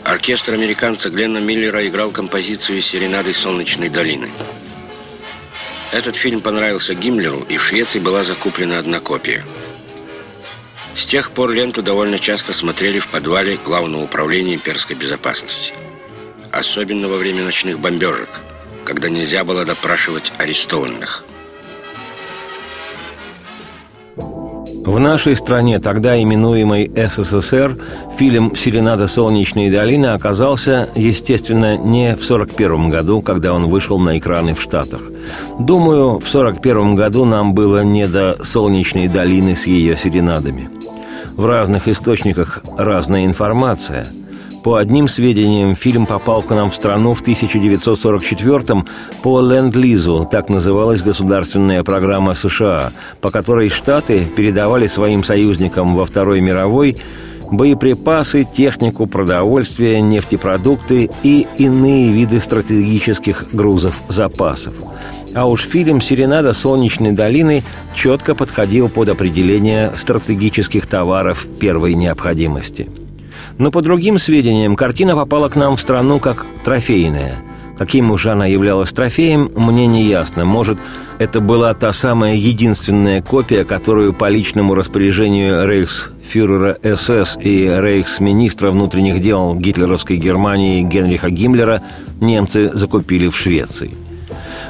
Оркестр 0.05 0.55
американца 0.55 1.11
Гленна 1.11 1.39
Миллера 1.39 1.87
играл 1.87 2.11
композицию 2.11 2.83
«Серенады 2.83 3.33
солнечной 3.33 3.89
долины». 3.89 4.29
Этот 5.93 6.17
фильм 6.17 6.41
понравился 6.41 6.95
Гиммлеру, 6.95 7.47
и 7.49 7.59
в 7.59 7.63
Швеции 7.63 7.99
была 7.99 8.25
закуплена 8.25 8.79
одна 8.79 8.99
копия. 8.99 9.45
С 10.97 11.05
тех 11.05 11.31
пор 11.31 11.53
ленту 11.53 11.83
довольно 11.83 12.19
часто 12.19 12.53
смотрели 12.53 12.99
в 12.99 13.09
подвале 13.09 13.59
Главного 13.65 14.03
управления 14.03 14.55
имперской 14.55 14.97
безопасности. 14.97 15.73
Особенно 16.51 17.09
во 17.09 17.17
время 17.17 17.45
ночных 17.45 17.79
бомбежек, 17.79 18.29
когда 18.85 19.09
нельзя 19.09 19.45
было 19.45 19.65
допрашивать 19.65 20.33
арестованных– 20.39 21.25
В 24.85 24.99
нашей 24.99 25.37
стране, 25.37 25.79
тогда 25.79 26.21
именуемой 26.21 26.91
СССР, 26.97 27.79
фильм 28.17 28.57
«Серенада 28.57 29.07
солнечной 29.07 29.71
долины» 29.71 30.07
оказался, 30.07 30.89
естественно, 30.97 31.77
не 31.77 32.17
в 32.17 32.25
1941 32.25 32.91
году, 32.91 33.23
когда 33.23 33.55
он 33.55 33.69
вышел 33.69 34.01
на 34.01 34.19
экраны 34.19 34.55
в 34.55 34.61
Штатах. 34.61 35.03
Думаю, 35.61 36.19
в 36.19 36.29
1941 36.29 36.97
году 36.97 37.25
нам 37.25 37.55
было 37.55 37.85
не 37.85 38.09
до 38.09 38.39
«Солнечной 38.43 39.07
долины» 39.07 39.55
с 39.55 39.69
ее 39.69 39.97
серенадами. 39.97 40.69
В 41.37 41.47
разных 41.47 41.87
источниках 41.87 42.63
разная 42.77 43.25
информация– 43.25 44.09
по 44.63 44.77
одним 44.77 45.09
сведениям, 45.09 45.75
фильм 45.75 46.07
попал 46.07 46.43
к 46.43 46.51
нам 46.51 46.71
в 46.71 46.75
страну 46.75 47.15
в 47.15 47.23
1944-м 47.23 48.87
по 49.23 49.41
Ленд-Лизу, 49.41 50.29
так 50.31 50.49
называлась 50.49 51.03
государственная 51.03 51.83
программа 51.83 52.35
США, 52.35 52.93
по 53.21 53.31
которой 53.31 53.69
Штаты 53.69 54.25
передавали 54.37 54.87
своим 54.87 55.25
союзникам 55.25 55.95
во 55.95 56.05
Второй 56.05 56.41
мировой 56.41 56.97
боеприпасы, 57.51 58.45
технику, 58.45 59.07
продовольствие, 59.07 60.01
нефтепродукты 60.01 61.11
и 61.23 61.47
иные 61.59 62.13
виды 62.13 62.41
стратегических 62.41 63.49
грузов 63.53 64.03
запасов. 64.09 64.75
А 65.35 65.49
уж 65.49 65.63
фильм 65.63 66.01
«Серенада 66.01 66.53
солнечной 66.53 67.13
долины» 67.13 67.63
четко 67.95 68.35
подходил 68.35 68.89
под 68.89 69.09
определение 69.09 69.93
стратегических 69.97 70.87
товаров 70.87 71.47
первой 71.59 71.95
необходимости– 71.95 72.89
но 73.63 73.71
по 73.71 73.81
другим 73.81 74.19
сведениям, 74.19 74.75
картина 74.75 75.15
попала 75.15 75.49
к 75.49 75.55
нам 75.55 75.77
в 75.77 75.81
страну 75.81 76.19
как 76.19 76.47
трофейная. 76.65 77.39
Каким 77.79 78.11
уж 78.11 78.27
она 78.27 78.45
являлась 78.45 78.91
трофеем, 78.91 79.53
мне 79.55 79.87
не 79.87 80.03
ясно. 80.03 80.45
Может, 80.45 80.79
это 81.21 81.39
была 81.39 81.73
та 81.73 81.93
самая 81.93 82.35
единственная 82.35 83.23
копия, 83.23 83.65
которую 83.65 84.15
по 84.15 84.29
личному 84.29 84.75
распоряжению 84.75 85.65
рейхсфюрера 85.69 86.77
СС 86.83 87.39
и 87.41 87.69
рейхсминистра 87.69 88.73
внутренних 88.73 89.23
дел 89.23 89.55
гитлеровской 89.55 90.17
Германии 90.17 90.83
Генриха 90.83 91.31
Гиммлера 91.31 91.83
немцы 92.21 92.69
закупили 92.75 93.29
в 93.29 93.37
Швеции. 93.37 93.93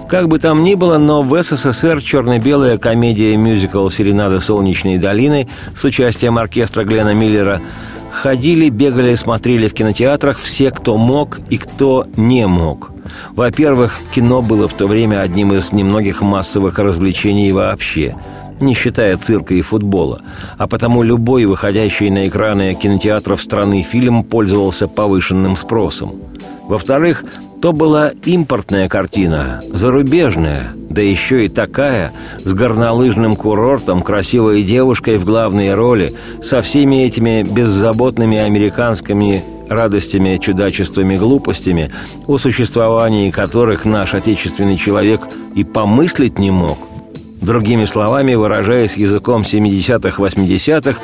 Как 0.07 0.28
бы 0.28 0.38
там 0.38 0.64
ни 0.64 0.74
было, 0.74 0.98
но 0.98 1.22
в 1.22 1.42
СССР 1.42 2.02
черно-белая 2.02 2.76
комедия-мюзикл 2.76 3.88
«Серенада 3.88 4.38
солнечной 4.40 4.98
долины» 4.98 5.48
с 5.74 5.83
участием 5.83 6.37
оркестра 6.37 6.85
Глена 6.85 7.14
Миллера– 7.14 7.62
Ходили, 8.12 8.68
бегали, 8.68 9.14
смотрели 9.14 9.68
в 9.68 9.75
кинотеатрах 9.75 10.38
все, 10.38 10.70
кто 10.70 10.98
мог 10.98 11.40
и 11.48 11.57
кто 11.57 12.07
не 12.16 12.46
мог. 12.46 12.92
Во-первых, 13.31 13.98
кино 14.14 14.42
было 14.42 14.68
в 14.68 14.75
то 14.75 14.87
время 14.87 15.22
одним 15.22 15.55
из 15.55 15.72
немногих 15.72 16.20
массовых 16.20 16.79
развлечений 16.79 17.51
вообще, 17.53 18.14
не 18.61 18.75
считая 18.75 19.16
цирка 19.16 19.55
и 19.55 19.62
футбола, 19.62 20.20
а 20.59 20.68
потому 20.68 21.03
любой 21.03 21.46
выходящий 21.46 22.11
на 22.11 22.29
экраны 22.29 22.75
кинотеатров 22.75 23.40
страны 23.40 23.83
фильм 23.83 24.25
пользовался 24.25 24.88
повышенным 24.88 25.57
спросом. 25.57 26.12
Во-вторых, 26.68 27.25
то 27.62 27.72
была 27.72 28.11
импортная 28.25 28.88
картина, 28.88 29.61
зарубежная, 29.72 30.72
да 30.75 31.01
еще 31.01 31.44
и 31.44 31.48
такая, 31.48 32.12
с 32.42 32.53
горнолыжным 32.53 33.37
курортом, 33.37 34.03
красивой 34.03 34.64
девушкой 34.64 35.16
в 35.16 35.25
главной 35.25 35.72
роли, 35.72 36.12
со 36.42 36.61
всеми 36.61 37.05
этими 37.05 37.44
беззаботными 37.44 38.37
американскими 38.37 39.44
радостями, 39.68 40.38
чудачествами, 40.38 41.16
глупостями, 41.16 41.92
о 42.27 42.37
существовании 42.37 43.31
которых 43.31 43.85
наш 43.85 44.14
отечественный 44.14 44.77
человек 44.77 45.29
и 45.55 45.62
помыслить 45.62 46.40
не 46.40 46.51
мог. 46.51 46.79
Другими 47.40 47.85
словами, 47.85 48.35
выражаясь 48.35 48.96
языком 48.96 49.42
70-х, 49.42 50.20
80-х, 50.20 50.98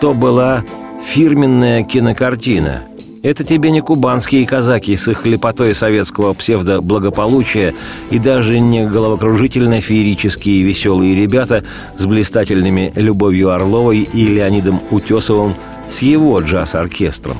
то 0.00 0.14
была 0.14 0.64
фирменная 1.04 1.82
кинокартина– 1.84 2.84
это 3.22 3.44
тебе 3.44 3.70
не 3.70 3.80
кубанские 3.80 4.46
казаки 4.46 4.96
с 4.96 5.08
их 5.08 5.26
лепотой 5.26 5.74
советского 5.74 6.34
псевдоблагополучия 6.34 7.74
и 8.10 8.18
даже 8.18 8.60
не 8.60 8.86
головокружительно-феерические 8.86 10.62
веселые 10.62 11.14
ребята 11.14 11.64
с 11.96 12.06
блистательными 12.06 12.92
Любовью 12.94 13.50
Орловой 13.50 14.00
и 14.00 14.26
Леонидом 14.26 14.80
Утесовым 14.90 15.54
с 15.86 16.02
его 16.02 16.40
джаз-оркестром. 16.40 17.38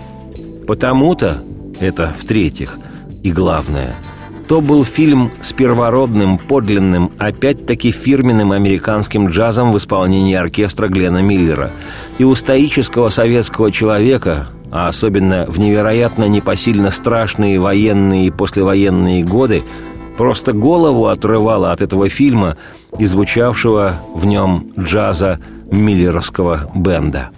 Потому-то 0.66 1.42
это, 1.80 2.14
в-третьих, 2.18 2.78
и 3.22 3.30
главное, 3.30 3.94
То 4.48 4.62
был 4.62 4.82
фильм 4.82 5.30
с 5.42 5.52
первородным, 5.52 6.38
подлинным, 6.38 7.12
опять-таки 7.18 7.90
фирменным 7.90 8.52
американским 8.52 9.28
джазом 9.28 9.72
в 9.72 9.76
исполнении 9.76 10.34
оркестра 10.34 10.88
Глена 10.88 11.22
Миллера. 11.22 11.70
И 12.16 12.24
у 12.24 12.34
стоического 12.34 13.10
советского 13.10 13.70
человека, 13.70 14.48
а 14.70 14.88
особенно 14.88 15.46
в 15.48 15.58
невероятно 15.58 16.28
непосильно 16.28 16.90
страшные 16.90 17.58
военные 17.58 18.26
и 18.26 18.30
послевоенные 18.30 19.24
годы, 19.24 19.62
просто 20.16 20.52
голову 20.52 21.06
отрывало 21.06 21.72
от 21.72 21.80
этого 21.80 22.08
фильма 22.08 22.56
и 22.98 23.06
звучавшего 23.06 23.94
в 24.14 24.26
нем 24.26 24.72
джаза 24.78 25.38
миллеровского 25.70 26.70
бенда. 26.74 27.30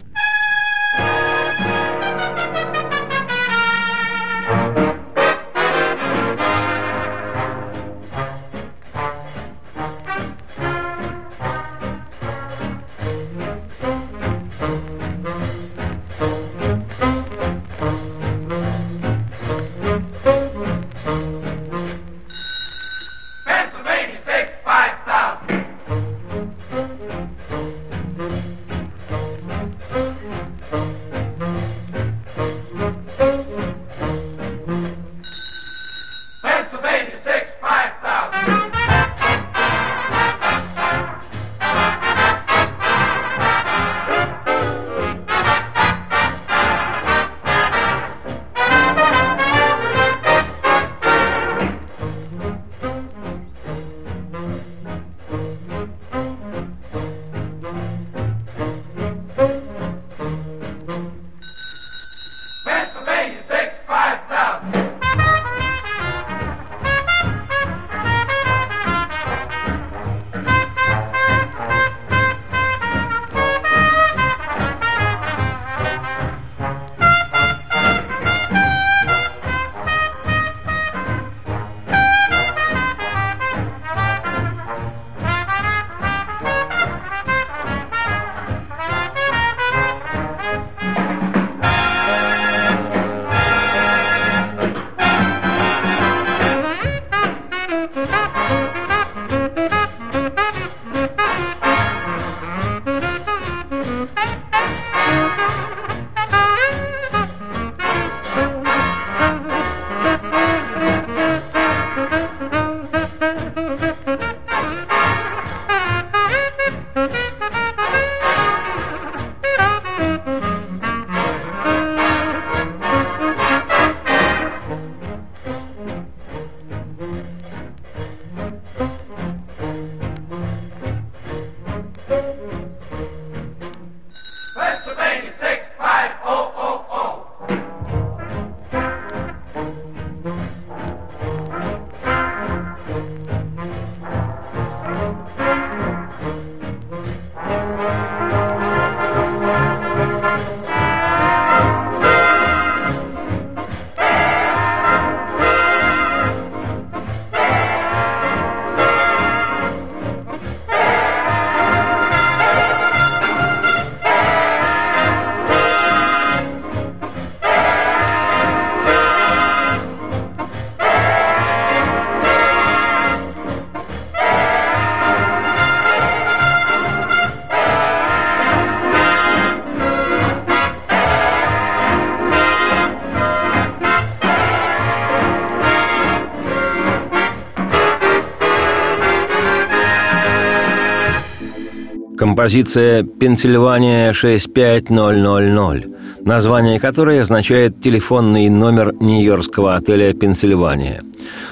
Композиция 192.30 193.02
«Пенсильвания 193.02 194.12
65000», 194.12 196.24
название 196.24 196.78
которой 196.78 197.20
означает 197.20 197.80
телефонный 197.80 198.48
номер 198.48 198.94
нью-йоркского 199.00 199.74
отеля 199.74 200.12
«Пенсильвания». 200.12 201.02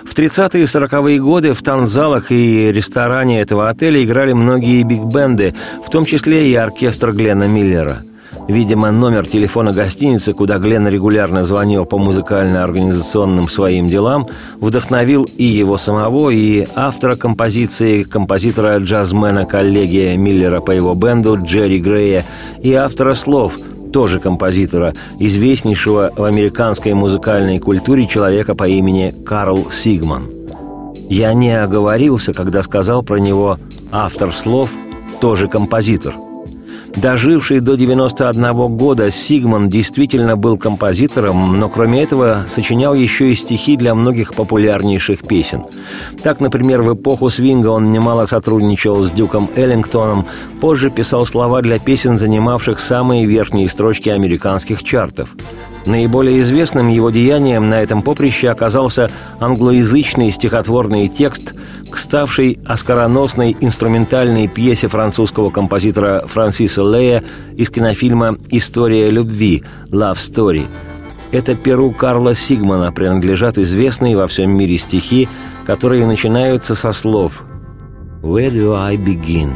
В 0.04 0.16
30-е 0.16 0.62
и 0.62 0.66
40-е 0.66 1.18
годы 1.18 1.52
в 1.52 1.64
танцзалах 1.64 2.30
и 2.30 2.70
ресторане 2.70 3.40
этого 3.40 3.68
отеля 3.68 4.04
играли 4.04 4.34
многие 4.34 4.84
биг-бенды, 4.84 5.52
в 5.84 5.90
том 5.90 6.04
числе 6.04 6.48
и 6.48 6.54
оркестр 6.54 7.10
Глена 7.10 7.48
Миллера– 7.48 7.96
Видимо, 8.46 8.90
номер 8.90 9.26
телефона 9.26 9.72
гостиницы, 9.72 10.32
куда 10.32 10.58
Глен 10.58 10.86
регулярно 10.88 11.44
звонил 11.44 11.84
по 11.84 11.98
музыкально-организационным 11.98 13.48
своим 13.48 13.86
делам, 13.86 14.26
вдохновил 14.60 15.26
и 15.36 15.44
его 15.44 15.76
самого, 15.78 16.30
и 16.30 16.66
автора 16.74 17.16
композиции, 17.16 18.04
композитора 18.04 18.78
джазмена 18.78 19.44
коллеги 19.44 20.14
Миллера 20.16 20.60
по 20.60 20.70
его 20.70 20.94
бенду 20.94 21.38
Джерри 21.42 21.78
Грея, 21.78 22.24
и 22.62 22.72
автора 22.74 23.14
слов, 23.14 23.58
тоже 23.92 24.20
композитора, 24.20 24.94
известнейшего 25.18 26.12
в 26.14 26.24
американской 26.24 26.94
музыкальной 26.94 27.58
культуре 27.58 28.06
человека 28.06 28.54
по 28.54 28.64
имени 28.68 29.14
Карл 29.24 29.70
Сигман. 29.70 30.30
Я 31.08 31.32
не 31.32 31.58
оговорился, 31.58 32.34
когда 32.34 32.62
сказал 32.62 33.02
про 33.02 33.16
него 33.16 33.58
автор 33.90 34.32
слов, 34.32 34.70
тоже 35.20 35.48
композитор– 35.48 36.14
Доживший 37.00 37.60
до 37.60 37.76
91 37.76 38.76
года, 38.76 39.12
Сигман 39.12 39.68
действительно 39.68 40.36
был 40.36 40.58
композитором, 40.58 41.56
но 41.56 41.68
кроме 41.68 42.02
этого 42.02 42.46
сочинял 42.48 42.92
еще 42.92 43.30
и 43.30 43.36
стихи 43.36 43.76
для 43.76 43.94
многих 43.94 44.34
популярнейших 44.34 45.22
песен. 45.22 45.62
Так, 46.24 46.40
например, 46.40 46.82
в 46.82 46.94
эпоху 46.94 47.30
свинга 47.30 47.68
он 47.68 47.92
немало 47.92 48.26
сотрудничал 48.26 49.04
с 49.04 49.12
Дюком 49.12 49.48
Эллингтоном, 49.54 50.26
позже 50.60 50.90
писал 50.90 51.24
слова 51.24 51.62
для 51.62 51.78
песен, 51.78 52.18
занимавших 52.18 52.80
самые 52.80 53.26
верхние 53.26 53.68
строчки 53.68 54.08
американских 54.08 54.82
чартов. 54.82 55.36
Наиболее 55.88 56.42
известным 56.42 56.88
его 56.88 57.08
деянием 57.08 57.64
на 57.64 57.80
этом 57.80 58.02
поприще 58.02 58.50
оказался 58.50 59.10
англоязычный 59.40 60.30
стихотворный 60.30 61.08
текст 61.08 61.54
к 61.90 61.96
ставшей 61.96 62.58
оскароносной 62.66 63.56
инструментальной 63.58 64.48
пьесе 64.48 64.88
французского 64.88 65.48
композитора 65.48 66.26
Франсиса 66.26 66.82
Лея 66.82 67.24
из 67.56 67.70
кинофильма 67.70 68.36
«История 68.50 69.08
любви» 69.08 69.64
«Love 69.88 70.16
Story». 70.16 70.66
Это 71.32 71.54
перу 71.54 71.90
Карла 71.92 72.34
Сигмана 72.34 72.92
принадлежат 72.92 73.56
известные 73.56 74.14
во 74.14 74.26
всем 74.26 74.50
мире 74.50 74.76
стихи, 74.76 75.26
которые 75.64 76.04
начинаются 76.04 76.74
со 76.74 76.92
слов 76.92 77.42
«Where 78.20 78.50
do 78.50 78.76
I 78.76 78.96
begin 78.96 79.52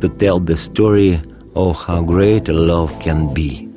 to 0.00 0.08
tell 0.16 0.38
the 0.42 0.56
story 0.56 1.18
of 1.54 1.76
how 1.86 2.02
great 2.02 2.44
love 2.46 2.90
can 3.04 3.34
be?» 3.34 3.67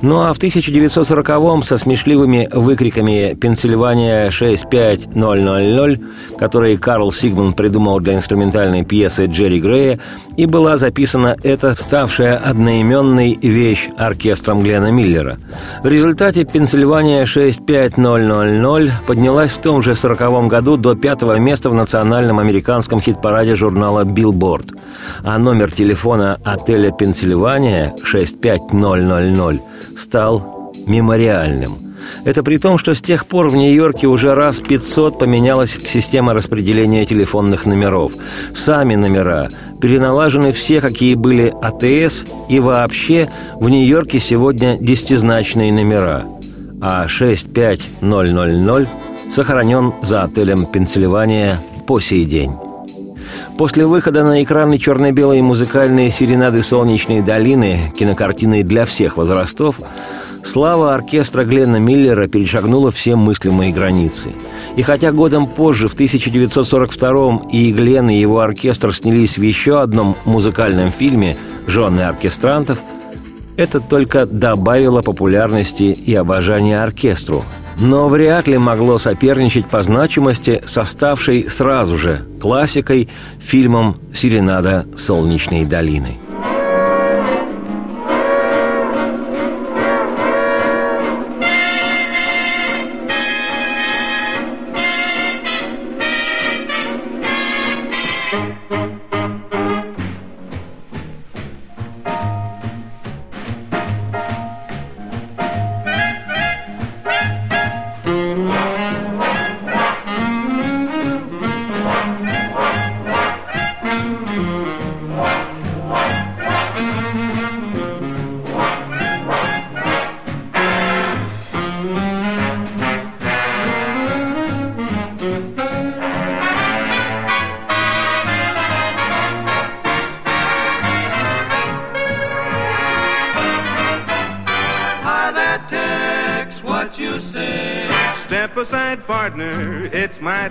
Ну 0.00 0.22
а 0.22 0.32
в 0.32 0.38
1940-м 0.38 1.62
со 1.62 1.76
смешливыми 1.76 2.48
выкриками 2.52 3.34
«Пенсильвания 3.34 4.30
65000», 4.30 6.00
которые 6.38 6.78
Карл 6.78 7.10
Сигман 7.10 7.52
придумал 7.52 7.98
для 7.98 8.14
инструментальной 8.14 8.84
пьесы 8.84 9.26
Джерри 9.26 9.60
Грея, 9.60 9.98
и 10.36 10.46
была 10.46 10.76
записана 10.76 11.36
эта 11.42 11.74
ставшая 11.74 12.36
одноименной 12.36 13.38
вещь 13.42 13.88
оркестром 13.96 14.60
Глена 14.60 14.92
Миллера. 14.92 15.38
В 15.82 15.88
результате 15.88 16.44
«Пенсильвания 16.44 17.24
65000» 17.24 18.90
поднялась 19.06 19.50
в 19.50 19.58
том 19.60 19.82
же 19.82 19.96
40 19.96 20.46
году 20.46 20.76
до 20.76 20.94
пятого 20.94 21.38
места 21.38 21.70
в 21.70 21.74
национальном 21.74 22.38
американском 22.38 23.00
хит-параде 23.00 23.56
журнала 23.56 24.04
«Билборд», 24.04 24.66
а 25.24 25.38
номер 25.38 25.72
телефона 25.72 26.38
отеля 26.44 26.92
«Пенсильвания» 26.92 27.94
65000 28.04 29.60
стал 29.96 30.72
мемориальным. 30.86 31.88
Это 32.24 32.42
при 32.42 32.58
том, 32.58 32.78
что 32.78 32.94
с 32.94 33.02
тех 33.02 33.26
пор 33.26 33.48
в 33.48 33.56
Нью-Йорке 33.56 34.06
уже 34.06 34.34
раз 34.34 34.60
500 34.60 35.18
поменялась 35.18 35.76
система 35.84 36.34
распределения 36.34 37.04
телефонных 37.06 37.66
номеров. 37.66 38.12
Сами 38.54 38.94
номера 38.94 39.48
переналажены 39.80 40.52
все, 40.52 40.80
какие 40.80 41.14
были 41.14 41.52
АТС, 41.60 42.24
и 42.48 42.60
вообще 42.60 43.28
в 43.56 43.68
Нью-Йорке 43.68 44.20
сегодня 44.20 44.76
десятизначные 44.78 45.72
номера. 45.72 46.24
А 46.80 47.08
65000 47.08 48.88
сохранен 49.30 49.92
за 50.02 50.22
отелем 50.22 50.66
«Пенсильвания» 50.66 51.60
по 51.86 52.00
сей 52.00 52.24
день. 52.24 52.52
После 53.58 53.86
выхода 53.86 54.22
на 54.22 54.40
экраны 54.44 54.78
черно-белой 54.78 55.42
музыкальные 55.42 56.12
серенады 56.12 56.62
«Солнечной 56.62 57.22
долины», 57.22 57.92
кинокартины 57.98 58.62
для 58.62 58.84
всех 58.84 59.16
возрастов, 59.16 59.80
слава 60.44 60.94
оркестра 60.94 61.42
Глена 61.42 61.78
Миллера 61.78 62.28
перешагнула 62.28 62.92
все 62.92 63.16
мыслимые 63.16 63.72
границы. 63.72 64.32
И 64.76 64.82
хотя 64.82 65.10
годом 65.10 65.48
позже, 65.48 65.88
в 65.88 65.96
1942-м, 65.96 67.48
и 67.48 67.72
Глен, 67.72 68.08
и 68.10 68.14
его 68.14 68.38
оркестр 68.38 68.94
снялись 68.94 69.36
в 69.38 69.42
еще 69.42 69.80
одном 69.80 70.16
музыкальном 70.24 70.92
фильме 70.92 71.36
«Жены 71.66 72.02
оркестрантов», 72.02 72.78
это 73.56 73.80
только 73.80 74.24
добавило 74.24 75.02
популярности 75.02 75.82
и 75.82 76.14
обожания 76.14 76.80
оркестру, 76.80 77.42
но 77.80 78.08
вряд 78.08 78.48
ли 78.48 78.58
могло 78.58 78.98
соперничать 78.98 79.70
по 79.70 79.82
значимости 79.82 80.62
с 80.66 80.78
оставшей 80.78 81.48
сразу 81.48 81.96
же 81.96 82.24
классикой 82.40 83.08
фильмом 83.40 83.98
«Серенада 84.12 84.86
солнечной 84.96 85.64
долины». 85.64 86.18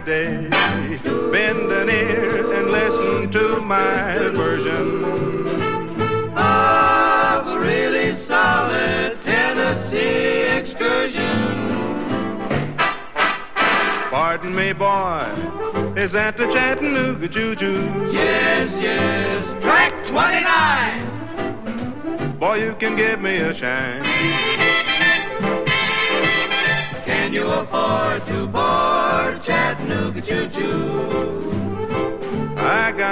Day. 0.07 0.47
Bend 1.33 1.69
an 1.69 1.89
ear 1.89 2.53
and 2.53 2.71
listen 2.71 3.29
to 3.29 3.59
my 3.59 4.29
version 4.29 5.03
of 6.33 7.47
a 7.47 7.59
really 7.59 8.15
solid 8.23 9.21
Tennessee 9.21 10.47
excursion. 10.59 11.75
Pardon 14.09 14.55
me, 14.55 14.71
boy, 14.71 15.27
is 15.97 16.13
that 16.13 16.37
the 16.37 16.47
Chattanooga 16.53 17.27
Juju? 17.27 18.09
Yes, 18.09 18.71
yes, 18.81 19.45
track 19.61 19.91
29. 20.07 21.17
Boy, 22.39 22.63
you 22.63 22.73
can 22.79 22.95
give 22.95 23.19
me 23.19 23.35
a 23.35 23.53
shine. 23.53 23.96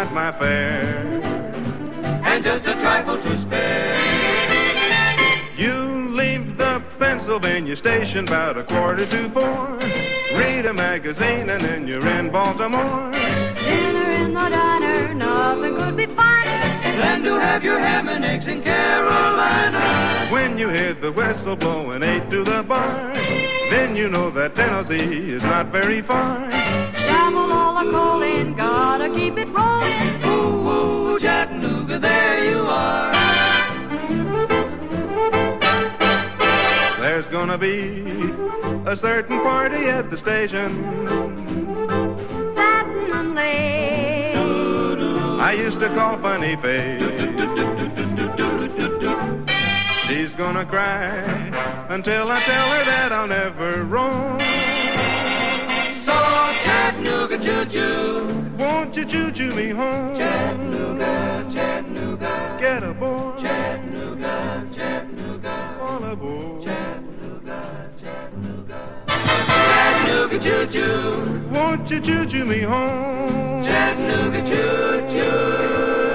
Got 0.06 0.14
my 0.14 0.32
fare. 0.40 1.22
And 2.24 2.44
just 2.44 2.66
a 2.66 2.74
trifle 2.74 3.18
to 3.18 3.42
spare. 3.42 3.96
You 5.58 6.16
leave 6.16 6.58
the 6.58 6.82
Pennsylvania 7.00 7.76
station 7.76 8.28
about 8.28 8.58
a 8.58 8.64
quarter 8.64 9.06
to 9.06 9.30
four. 9.32 9.78
Read 10.38 10.66
a 10.66 10.74
magazine 10.74 11.50
and 11.50 11.62
then 11.62 11.88
you're 11.88 12.08
in 12.08 12.32
Baltimore. 12.32 13.12
Dinner 13.12 14.12
in 14.12 14.34
the 14.34 14.50
diner, 14.50 15.14
nothing 15.14 15.76
could 15.76 15.98
be 15.98 16.06
finer 16.08 17.02
than 17.02 17.24
to 17.24 17.40
have 17.40 17.64
your 17.64 17.80
ham 17.80 18.10
and 18.10 18.26
eggs 18.26 18.48
in 18.48 18.62
Carolina. 18.62 20.28
When 20.32 20.58
you 20.58 20.70
hear 20.70 20.94
the 20.94 21.12
whistle 21.12 21.56
blowing 21.56 22.04
eight 22.04 22.30
to 22.30 22.44
the 22.44 22.64
bar, 22.64 23.14
then 23.70 23.96
you 23.96 24.10
know 24.10 24.30
that 24.32 24.56
Tennessee 24.56 25.32
is 25.32 25.44
not 25.44 25.72
very 25.72 26.02
far. 26.02 26.65
All 27.78 28.20
the 28.20 28.26
in, 28.26 28.56
gotta 28.56 29.10
keep 29.10 29.38
it 29.38 29.50
rolling. 29.50 30.24
Ooh, 30.24 30.70
ooh, 30.70 31.20
Chattanooga, 31.20 32.00
there 32.00 32.46
you 32.50 32.60
are. 32.62 33.12
There's 37.02 37.28
gonna 37.28 37.58
be 37.58 38.32
a 38.86 38.96
certain 38.96 39.42
party 39.42 39.90
at 39.90 40.10
the 40.10 40.18
station. 40.18 40.74
Satin 42.54 43.12
and 43.12 43.36
lace. 43.36 44.36
I 45.42 45.52
used 45.52 45.80
to 45.82 45.90
call 45.90 46.18
Funny 46.20 46.56
Face. 46.56 47.02
She's 50.08 50.34
gonna 50.38 50.66
cry 50.66 51.12
until 51.90 52.32
I 52.32 52.40
tell 52.40 52.70
her 52.70 52.86
that 52.86 53.12
I'll 53.12 53.28
never 53.28 53.84
roam. 53.84 54.40
Chattanooga 57.06 57.38
choo-choo, 57.38 58.58
won't 58.58 58.96
you 58.98 59.06
choo-choo 59.06 59.54
me 59.54 59.70
home? 59.70 60.18
Chattanooga, 60.18 61.46
Chattanooga, 61.54 62.58
get 62.60 62.82
aboard. 62.82 63.38
Chattanooga, 63.38 64.68
Chattanooga, 64.74 65.78
all 65.82 66.04
aboard. 66.04 66.64
Chattanooga, 66.64 67.92
Chattanooga. 68.02 69.04
Chattanooga 69.08 70.40
choo-choo, 70.40 71.48
won't 71.52 71.92
you 71.92 72.02
choo-choo 72.02 72.44
me 72.44 72.62
home? 72.62 73.64
Chattanooga 73.64 74.42
choo-choo. 74.50 76.15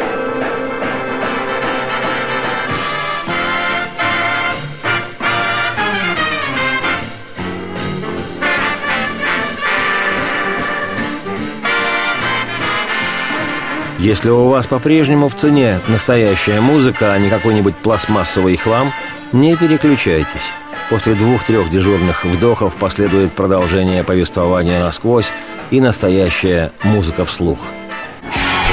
Если 14.00 14.30
у 14.30 14.46
вас 14.46 14.66
по-прежнему 14.66 15.28
в 15.28 15.34
цене 15.34 15.80
настоящая 15.86 16.62
музыка, 16.62 17.12
а 17.12 17.18
не 17.18 17.28
какой-нибудь 17.28 17.76
пластмассовый 17.76 18.56
хлам, 18.56 18.92
не 19.30 19.58
переключайтесь. 19.58 20.40
После 20.88 21.12
двух-трех 21.14 21.70
дежурных 21.70 22.24
вдохов 22.24 22.76
последует 22.76 23.34
продолжение 23.34 24.02
повествования 24.02 24.82
насквозь 24.82 25.30
и 25.70 25.82
настоящая 25.82 26.72
музыка 26.82 27.26
вслух. 27.26 27.58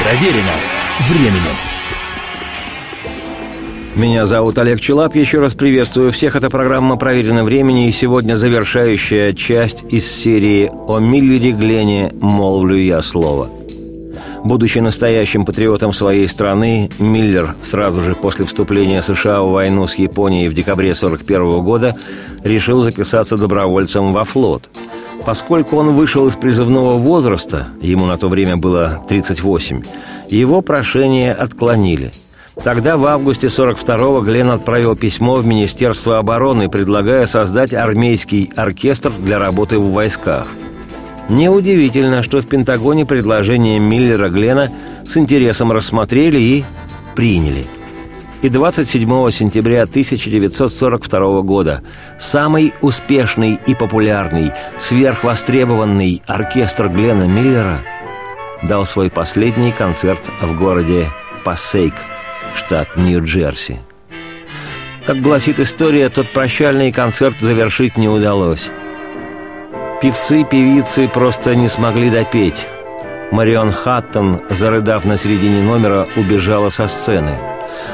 Проверено 0.01 0.53
временем. 1.09 1.57
Меня 3.95 4.25
зовут 4.25 4.57
Олег 4.59 4.79
Челап. 4.79 5.13
Еще 5.13 5.41
раз 5.41 5.55
приветствую 5.55 6.13
всех. 6.13 6.37
Это 6.37 6.49
программа 6.49 6.95
«Проверено 6.95 7.43
времени» 7.43 7.89
и 7.89 7.91
сегодня 7.91 8.37
завершающая 8.37 9.33
часть 9.33 9.83
из 9.89 10.09
серии 10.09 10.71
«О 10.87 10.99
Миллере 10.99 11.51
Глене 11.51 12.13
молвлю 12.21 12.77
я 12.77 13.01
слово». 13.01 13.57
Будучи 14.43 14.80
настоящим 14.80 15.45
патриотом 15.45 15.93
своей 15.93 16.28
страны, 16.28 16.89
Миллер 17.00 17.56
сразу 17.62 18.02
же 18.04 18.15
после 18.15 18.45
вступления 18.45 19.02
США 19.02 19.41
в 19.41 19.52
войну 19.52 19.88
с 19.88 19.95
Японией 19.95 20.47
в 20.47 20.54
декабре 20.54 20.91
1941 20.91 21.63
года 21.63 21.95
решил 22.43 22.82
записаться 22.82 23.38
добровольцем 23.38 24.13
во 24.13 24.23
флот. 24.23 24.69
Поскольку 25.26 25.78
он 25.78 25.93
вышел 25.95 26.28
из 26.28 26.36
призывного 26.36 26.97
возраста, 26.97 27.67
ему 27.82 28.06
на 28.06 28.17
то 28.17 28.30
время 28.30 28.56
было 28.56 29.04
38, 29.08 29.84
его 30.30 30.62
прошение 30.62 31.34
отклонили– 31.34 32.12
Тогда, 32.63 32.97
в 32.97 33.06
августе 33.06 33.47
42-го, 33.47 34.21
Глен 34.21 34.50
отправил 34.50 34.95
письмо 34.95 35.36
в 35.36 35.45
Министерство 35.45 36.17
обороны, 36.17 36.69
предлагая 36.69 37.26
создать 37.28 37.73
армейский 37.73 38.52
оркестр 38.56 39.12
для 39.12 39.38
работы 39.38 39.78
в 39.78 39.91
войсках. 39.91 40.47
Неудивительно, 41.29 42.23
что 42.23 42.39
в 42.39 42.47
Пентагоне 42.47 43.05
предложение 43.05 43.79
Миллера 43.79 44.29
Глена 44.29 44.71
с 45.05 45.17
интересом 45.17 45.71
рассмотрели 45.71 46.39
и 46.39 46.65
приняли. 47.15 47.65
И 48.41 48.49
27 48.49 49.09
сентября 49.31 49.83
1942 49.83 51.41
года 51.41 51.83
самый 52.19 52.73
успешный 52.81 53.59
и 53.65 53.73
популярный, 53.73 54.51
сверхвостребованный 54.79 56.21
оркестр 56.27 56.87
Глена 56.87 57.27
Миллера 57.27 57.79
дал 58.63 58.85
свой 58.85 59.09
последний 59.09 59.71
концерт 59.71 60.23
в 60.41 60.57
городе 60.57 61.07
Пассейк– 61.43 61.93
штат 62.53 62.95
Нью-Джерси. 62.95 63.79
Как 65.05 65.21
гласит 65.21 65.59
история, 65.59 66.09
тот 66.09 66.27
прощальный 66.29 66.91
концерт 66.91 67.39
завершить 67.39 67.97
не 67.97 68.09
удалось. 68.09 68.69
Певцы 70.01 70.41
и 70.41 70.43
певицы 70.43 71.07
просто 71.07 71.55
не 71.55 71.67
смогли 71.67 72.10
допеть. 72.10 72.67
Марион 73.31 73.71
Хаттон, 73.71 74.41
зарыдав 74.49 75.05
на 75.05 75.17
середине 75.17 75.62
номера, 75.62 76.07
убежала 76.15 76.69
со 76.69 76.88
сцены. 76.88 77.38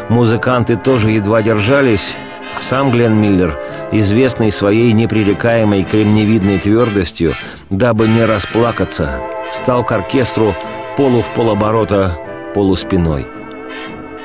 Музыканты 0.10 0.76
тоже 0.76 1.12
едва 1.12 1.42
держались, 1.42 2.16
сам 2.60 2.92
Глен 2.92 3.16
Миллер, 3.20 3.58
известный 3.92 4.52
своей 4.52 4.92
непререкаемой 4.92 5.84
кремневидной 5.84 6.60
твердостью, 6.60 7.34
дабы 7.70 8.08
не 8.08 8.26
расплакаться, 8.26 9.20
стал 9.52 9.84
к 9.84 9.92
оркестру 9.92 10.54
полу 10.98 11.22
в 11.22 11.32
полоборота, 11.32 12.18
полуспиной 12.54 13.26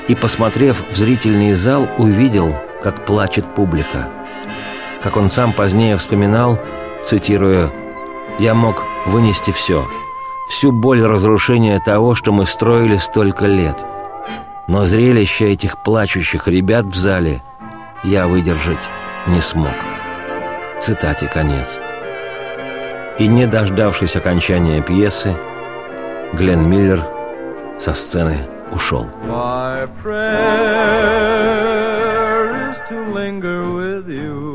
и, 0.09 0.15
посмотрев 0.15 0.83
в 0.91 0.97
зрительный 0.97 1.53
зал, 1.53 1.89
увидел, 1.99 2.55
как 2.83 3.05
плачет 3.05 3.55
публика. 3.55 4.09
Как 5.03 5.17
он 5.17 5.31
сам 5.31 5.53
позднее 5.53 5.97
вспоминал, 5.97 6.59
цитируя, 7.05 7.71
«Я 8.39 8.55
мог 8.55 8.85
вынести 9.07 9.51
все, 9.51 9.87
всю 10.49 10.73
боль 10.73 11.03
разрушения 11.03 11.81
того, 11.85 12.15
что 12.15 12.33
мы 12.33 12.47
строили 12.47 12.97
столько 12.97 13.47
лет. 13.47 13.85
Но 14.67 14.85
зрелище 14.85 15.53
этих 15.53 15.83
плачущих 15.83 16.47
ребят 16.49 16.87
в 16.87 16.95
зале 16.95 17.43
я 18.05 18.27
выдержать 18.27 18.79
не 19.27 19.41
смог». 19.41 19.75
Цитате 20.81 21.27
конец. 21.27 21.79
И 23.19 23.27
не 23.27 23.47
дождавшись 23.47 24.15
окончания 24.15 24.81
пьесы, 24.81 25.37
Глен 26.35 26.69
Миллер 26.69 27.05
со 27.79 27.93
сцены 27.95 28.47
ушел. 28.71 29.07
My 29.27 29.87
prayer 30.03 31.31
is 32.71 32.77
to 32.89 33.13
linger 33.13 33.73
with 33.73 34.09
you 34.09 34.48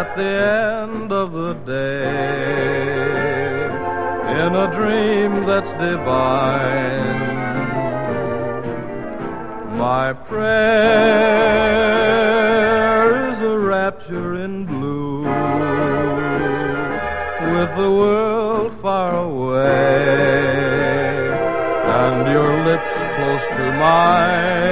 at 0.00 0.14
the 0.14 0.22
end 0.22 1.10
of 1.10 1.32
the 1.32 1.54
day 1.66 2.08
in 4.42 4.50
a 4.64 4.66
dream 4.78 5.32
that's 5.42 5.72
divine. 5.86 7.26
My 9.76 10.12
prayer 10.12 10.52
is 13.32 13.38
a 13.42 13.58
rapture 13.58 14.36
in 14.44 14.66
blue 14.66 15.22
with 17.54 17.70
the 17.82 17.90
world 18.00 18.72
far 18.80 19.12
away 19.16 19.68
and 22.02 22.28
your 22.36 22.52
lips 22.68 22.94
close 23.16 23.46
to 23.56 23.64
mine 23.84 24.67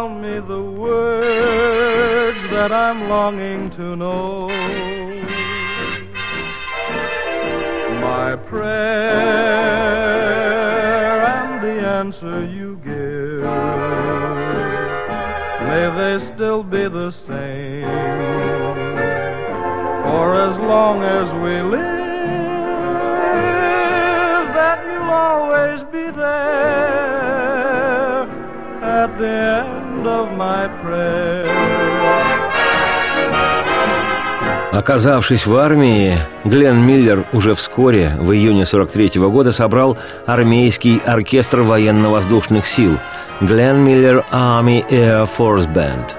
tell 0.00 0.08
me 0.08 0.40
the 0.40 0.62
words 0.80 2.40
that 2.50 2.72
I'm 2.72 3.06
longing 3.06 3.70
to 3.72 3.96
know. 3.96 4.48
My 8.00 8.34
prayer 8.36 8.80
and 11.36 11.62
the 11.62 11.86
answer 11.98 12.46
you 12.46 12.76
give, 12.82 13.42
may 15.68 15.86
they 16.00 16.16
still 16.32 16.62
be 16.62 16.84
the 16.88 17.10
same. 17.28 17.84
For 20.04 20.34
as 20.46 20.56
long 20.72 21.02
as 21.02 21.30
we 21.44 21.60
live, 21.76 22.04
that 24.60 24.78
you'll 24.90 25.10
always 25.10 25.82
be 25.92 26.04
there 26.16 26.70
at 29.02 29.18
the 29.18 29.28
end 29.28 29.79
Оказавшись 34.72 35.46
в 35.46 35.56
армии, 35.56 36.16
Глен 36.44 36.86
Миллер 36.86 37.24
уже 37.32 37.54
вскоре, 37.54 38.12
в 38.20 38.32
июне 38.32 38.64
43 38.64 39.18
-го 39.18 39.28
года, 39.30 39.50
собрал 39.50 39.98
армейский 40.26 41.02
оркестр 41.04 41.62
военно-воздушных 41.62 42.66
сил 42.66 42.98
Глен 43.40 43.82
Миллер 43.82 44.24
Army 44.30 44.88
Air 44.88 45.28
Force 45.36 45.66
Band. 45.66 46.12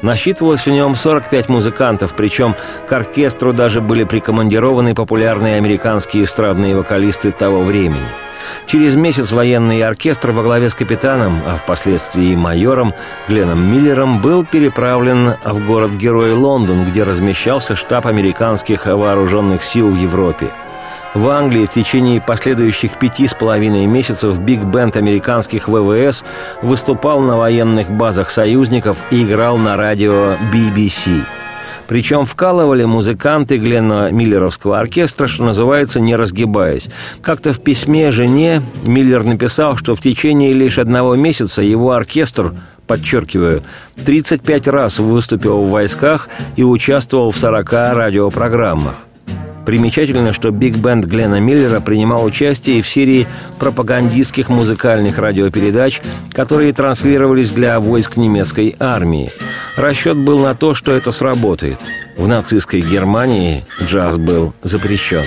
Насчитывалось 0.00 0.64
в 0.64 0.70
нем 0.70 0.94
45 0.94 1.50
музыкантов, 1.50 2.14
причем 2.14 2.54
к 2.86 2.92
оркестру 2.92 3.52
даже 3.52 3.82
были 3.82 4.04
прикомандированы 4.04 4.94
популярные 4.94 5.56
американские 5.56 6.24
эстрадные 6.24 6.76
вокалисты 6.76 7.30
того 7.30 7.60
времени– 7.60 8.08
Через 8.66 8.96
месяц 8.96 9.32
военный 9.32 9.82
оркестр 9.82 10.30
во 10.30 10.42
главе 10.42 10.68
с 10.68 10.74
капитаном, 10.74 11.40
а 11.46 11.56
впоследствии 11.56 12.32
и 12.32 12.36
майором 12.36 12.94
Гленном 13.28 13.72
Миллером 13.72 14.20
был 14.20 14.44
переправлен 14.44 15.34
в 15.44 15.66
город-герой 15.66 16.32
Лондон, 16.32 16.84
где 16.84 17.02
размещался 17.02 17.76
штаб 17.76 18.06
американских 18.06 18.86
вооруженных 18.86 19.62
сил 19.62 19.88
в 19.88 19.96
Европе. 19.96 20.50
В 21.14 21.28
Англии 21.30 21.66
в 21.66 21.70
течение 21.70 22.20
последующих 22.20 22.98
пяти 22.98 23.26
с 23.26 23.34
половиной 23.34 23.86
месяцев 23.86 24.38
биг-бенд 24.38 24.96
американских 24.96 25.66
ВВС 25.68 26.22
выступал 26.60 27.20
на 27.20 27.38
военных 27.38 27.90
базах 27.90 28.30
союзников 28.30 29.02
и 29.10 29.24
играл 29.24 29.56
на 29.56 29.76
радио 29.76 30.36
BBC– 30.52 31.24
причем 31.88 32.26
вкалывали 32.26 32.84
музыканты 32.84 33.56
Глена 33.56 34.10
Миллеровского 34.12 34.78
оркестра, 34.78 35.26
что 35.26 35.42
называется, 35.42 36.00
не 36.00 36.14
разгибаясь. 36.14 36.88
Как-то 37.22 37.52
в 37.52 37.60
письме 37.60 38.10
жене 38.10 38.62
Миллер 38.84 39.24
написал, 39.24 39.76
что 39.76 39.96
в 39.96 40.00
течение 40.00 40.52
лишь 40.52 40.78
одного 40.78 41.16
месяца 41.16 41.62
его 41.62 41.92
оркестр 41.92 42.52
подчеркиваю, 42.86 43.64
35 44.04 44.68
раз 44.68 44.98
выступил 44.98 45.62
в 45.62 45.70
войсках 45.70 46.28
и 46.56 46.62
участвовал 46.62 47.30
в 47.30 47.36
40 47.36 47.72
радиопрограммах. 47.72 49.07
Примечательно, 49.68 50.32
что 50.32 50.50
биг-бенд 50.50 51.04
Глена 51.04 51.40
Миллера 51.40 51.80
принимал 51.80 52.24
участие 52.24 52.78
и 52.78 52.80
в 52.80 52.88
серии 52.88 53.26
пропагандистских 53.58 54.48
музыкальных 54.48 55.18
радиопередач, 55.18 56.00
которые 56.32 56.72
транслировались 56.72 57.50
для 57.50 57.78
войск 57.78 58.16
немецкой 58.16 58.76
армии. 58.80 59.30
Расчет 59.76 60.16
был 60.16 60.38
на 60.38 60.54
то, 60.54 60.72
что 60.72 60.92
это 60.92 61.12
сработает. 61.12 61.80
В 62.16 62.26
нацистской 62.26 62.80
Германии 62.80 63.66
джаз 63.82 64.16
был 64.16 64.54
запрещен. 64.62 65.26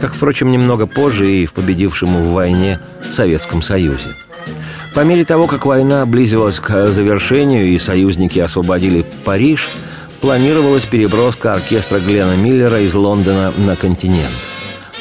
Как, 0.00 0.12
впрочем, 0.12 0.50
немного 0.50 0.88
позже 0.88 1.30
и 1.30 1.46
в 1.46 1.52
победившем 1.52 2.20
в 2.20 2.32
войне 2.32 2.80
Советском 3.10 3.62
Союзе. 3.62 4.08
По 4.92 5.04
мере 5.04 5.24
того, 5.24 5.46
как 5.46 5.66
война 5.66 6.04
близилась 6.04 6.58
к 6.58 6.90
завершению 6.90 7.68
и 7.68 7.78
союзники 7.78 8.40
освободили 8.40 9.06
Париж– 9.24 9.70
планировалась 10.22 10.84
переброска 10.84 11.52
оркестра 11.52 11.98
Глена 11.98 12.36
Миллера 12.36 12.80
из 12.80 12.94
Лондона 12.94 13.52
на 13.58 13.76
континент. 13.76 14.32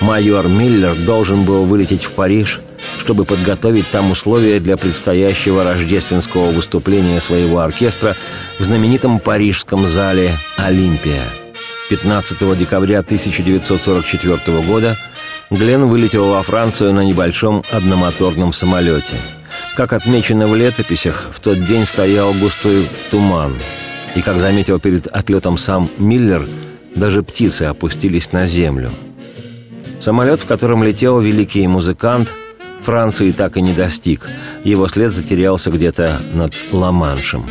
Майор 0.02 0.48
Миллер 0.50 0.96
должен 0.96 1.46
был 1.46 1.64
вылететь 1.64 2.04
в 2.04 2.12
Париж 2.12 2.60
чтобы 3.00 3.26
подготовить 3.26 3.90
там 3.90 4.12
условия 4.12 4.60
для 4.60 4.78
предстоящего 4.78 5.64
рождественского 5.64 6.52
выступления 6.52 7.20
своего 7.20 7.60
оркестра 7.60 8.16
в 8.60 8.64
знаменитом 8.64 9.20
парижском 9.20 9.88
зале 9.88 10.34
«Олимпия». 10.58 11.24
15 11.90 12.58
декабря 12.58 13.00
1944 13.00 14.62
года 14.62 14.98
Глен 15.50 15.88
вылетел 15.88 16.30
во 16.30 16.42
Францию 16.44 16.94
на 16.94 17.02
небольшом 17.02 17.64
одномоторном 17.72 18.54
самолете. 18.54 19.16
Как 19.76 19.92
отмечено 19.92 20.48
в 20.48 20.56
летописях, 20.56 21.28
в 21.32 21.42
тот 21.42 21.60
день 21.66 21.86
стоял 21.86 22.34
густой 22.34 22.88
туман. 23.10 23.56
И, 24.16 24.22
как 24.22 24.40
заметил 24.40 24.80
перед 24.80 25.08
отлетом 25.08 25.58
сам 25.58 25.90
Миллер, 25.98 26.48
даже 26.96 27.24
птицы 27.24 27.64
опустились 27.64 28.32
на 28.32 28.48
землю. 28.48 28.92
Самолет, 30.00 30.42
в 30.42 30.46
котором 30.46 30.84
летел 30.84 31.20
великий 31.20 31.68
музыкант, 31.68 32.34
Франции 32.82 33.32
так 33.32 33.58
и 33.58 33.62
не 33.62 33.74
достиг. 33.74 34.28
Его 34.64 34.88
след 34.88 35.14
затерялся 35.14 35.70
где-то 35.70 36.20
над 36.34 36.54
Ла-Маншем. 36.72 37.46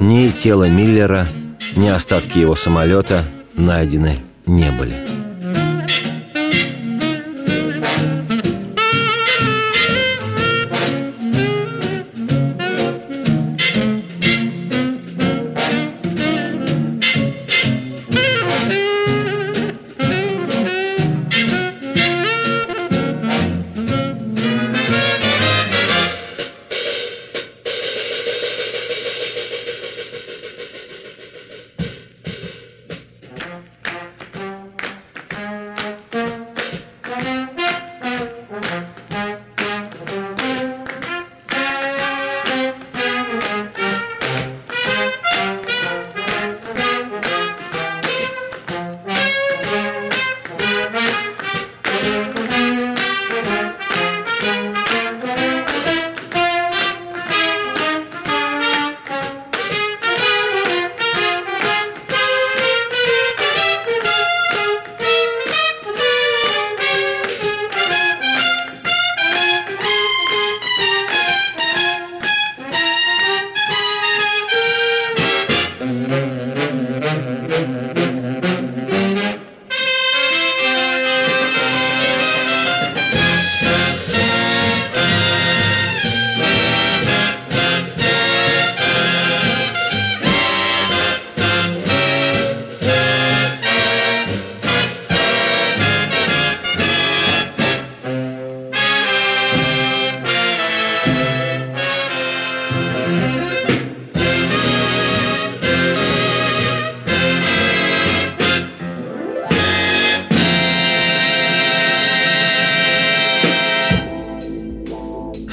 Ни 0.00 0.28
тело 0.30 0.68
Миллера, 0.68 1.28
ни 1.76 1.88
остатки 1.88 2.38
его 2.38 2.56
самолета 2.56 3.24
найдены 3.54 4.18
не 4.46 4.70
были. 4.72 5.19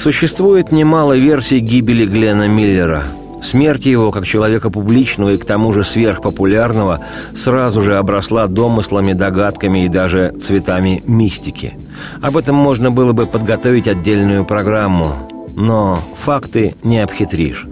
Существует 0.08 0.72
немало 0.72 1.18
версий 1.18 1.58
гибели 1.58 2.06
Глена 2.06 2.48
Миллера. 2.48 3.08
Смерть 3.42 3.84
его, 3.84 4.10
как 4.10 4.24
человека 4.24 4.70
публичного 4.70 5.34
и 5.34 5.36
к 5.36 5.44
тому 5.44 5.70
же 5.74 5.84
сверхпопулярного, 5.84 7.04
сразу 7.36 7.82
же 7.82 7.98
обросла 7.98 8.46
домыслами, 8.46 9.12
догадками 9.12 9.84
и 9.84 9.88
даже 9.90 10.32
цветами 10.40 11.02
мистики. 11.06 11.74
Об 12.22 12.38
этом 12.38 12.56
можно 12.56 12.90
было 12.90 13.12
бы 13.12 13.26
подготовить 13.26 13.86
отдельную 13.86 14.46
программу, 14.46 15.12
но 15.54 16.02
факты 16.16 16.74
не 16.82 17.00
обхитришь. 17.00 17.66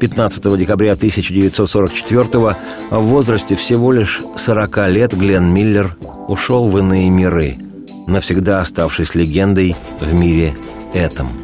15 0.00 0.56
декабря 0.56 0.94
1944 0.94 2.56
в 2.88 3.00
возрасте 3.02 3.56
всего 3.56 3.92
лишь 3.92 4.22
40 4.36 4.88
лет 4.88 5.12
Глен 5.12 5.52
Миллер 5.52 5.98
ушел 6.28 6.66
в 6.66 6.78
иные 6.78 7.10
миры, 7.10 7.56
навсегда 8.06 8.60
оставшись 8.60 9.14
легендой 9.14 9.76
в 10.00 10.14
мире 10.14 10.54
этом 10.94 11.43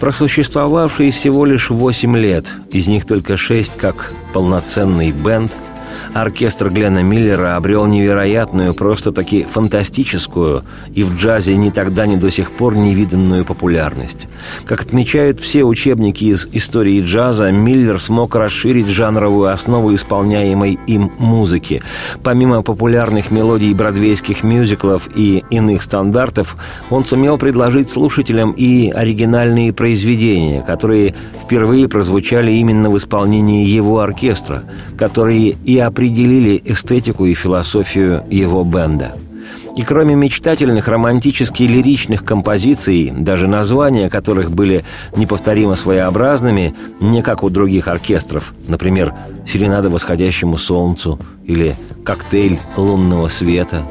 просуществовавший 0.00 1.10
всего 1.10 1.44
лишь 1.44 1.70
8 1.70 2.16
лет, 2.16 2.52
из 2.72 2.88
них 2.88 3.06
только 3.06 3.36
6 3.36 3.76
как 3.76 4.12
полноценный 4.32 5.12
бенд– 5.12 5.54
оркестр 6.14 6.70
Глена 6.70 7.02
Миллера 7.02 7.56
обрел 7.56 7.86
невероятную, 7.86 8.74
просто-таки 8.74 9.44
фантастическую 9.44 10.62
и 10.94 11.02
в 11.02 11.16
джазе 11.16 11.56
ни 11.56 11.70
тогда, 11.70 12.06
ни 12.06 12.16
до 12.16 12.30
сих 12.30 12.52
пор 12.52 12.76
невиданную 12.76 13.44
популярность. 13.44 14.28
Как 14.64 14.82
отмечают 14.82 15.40
все 15.40 15.64
учебники 15.64 16.24
из 16.24 16.48
истории 16.52 17.02
джаза, 17.02 17.50
Миллер 17.50 18.00
смог 18.00 18.34
расширить 18.34 18.86
жанровую 18.86 19.52
основу 19.52 19.94
исполняемой 19.94 20.78
им 20.86 21.12
музыки. 21.18 21.82
Помимо 22.22 22.62
популярных 22.62 23.30
мелодий 23.30 23.72
бродвейских 23.74 24.42
мюзиклов 24.42 25.08
и 25.14 25.44
иных 25.50 25.82
стандартов, 25.82 26.56
он 26.90 27.04
сумел 27.04 27.38
предложить 27.38 27.90
слушателям 27.90 28.52
и 28.52 28.90
оригинальные 28.90 29.72
произведения, 29.72 30.62
которые 30.62 31.14
впервые 31.42 31.88
прозвучали 31.88 32.52
именно 32.52 32.90
в 32.90 32.96
исполнении 32.96 33.66
его 33.66 34.00
оркестра, 34.00 34.64
которые 34.96 35.56
и 35.64 35.78
определили 35.90 36.62
эстетику 36.64 37.26
и 37.26 37.34
философию 37.34 38.24
его 38.30 38.62
бенда. 38.64 39.16
И 39.76 39.82
кроме 39.82 40.14
мечтательных, 40.14 40.88
романтически 40.88 41.64
лиричных 41.64 42.24
композиций, 42.24 43.12
даже 43.16 43.46
названия 43.46 44.08
которых 44.08 44.50
были 44.50 44.84
неповторимо 45.16 45.74
своеобразными, 45.74 46.74
не 47.00 47.22
как 47.22 47.42
у 47.42 47.50
других 47.50 47.88
оркестров, 47.88 48.52
например, 48.66 49.14
«Серенада 49.46 49.90
восходящему 49.90 50.58
солнцу» 50.58 51.18
или 51.44 51.74
«Коктейль 52.04 52.58
лунного 52.76 53.28
света», 53.28 53.84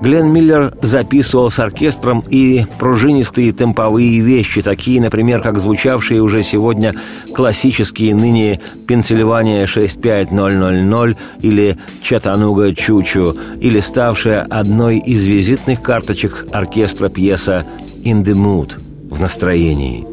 Глен 0.00 0.32
Миллер 0.32 0.72
записывал 0.80 1.50
с 1.50 1.58
оркестром 1.58 2.24
и 2.30 2.64
пружинистые 2.78 3.52
темповые 3.52 4.20
вещи, 4.20 4.62
такие, 4.62 4.98
например, 4.98 5.42
как 5.42 5.60
звучавшие 5.60 6.22
уже 6.22 6.42
сегодня 6.42 6.94
классические 7.34 8.14
ныне 8.14 8.60
«Пенсильвания 8.86 9.66
65000» 9.66 11.16
или 11.42 11.76
«Чатануга 12.00 12.74
Чучу», 12.74 13.36
или 13.60 13.80
ставшая 13.80 14.40
одной 14.40 14.98
из 14.98 15.26
визитных 15.26 15.82
карточек 15.82 16.46
оркестра 16.50 17.10
пьеса 17.10 17.66
«In 18.02 18.24
the 18.24 18.32
Mood» 18.32 18.80
в 19.10 19.20
настроении. 19.20 20.06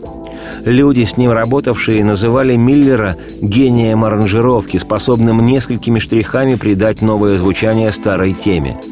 Люди, 0.65 1.05
с 1.05 1.15
ним 1.15 1.31
работавшие, 1.31 2.03
называли 2.03 2.57
Миллера 2.57 3.15
гением 3.41 4.03
аранжировки, 4.03 4.75
способным 4.75 5.45
несколькими 5.45 5.99
штрихами 5.99 6.55
придать 6.55 7.01
новое 7.01 7.37
звучание 7.37 7.91
старой 7.93 8.33
теме– 8.33 8.77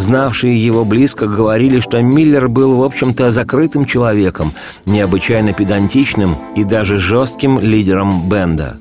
Знавшие 0.00 0.56
его 0.56 0.86
близко 0.86 1.26
говорили, 1.26 1.78
что 1.78 2.00
Миллер 2.00 2.48
был, 2.48 2.76
в 2.76 2.82
общем-то, 2.84 3.30
закрытым 3.30 3.84
человеком, 3.84 4.54
необычайно 4.86 5.52
педантичным 5.52 6.36
и 6.56 6.64
даже 6.64 6.98
жестким 6.98 7.60
лидером 7.60 8.26
бенда. 8.26 8.78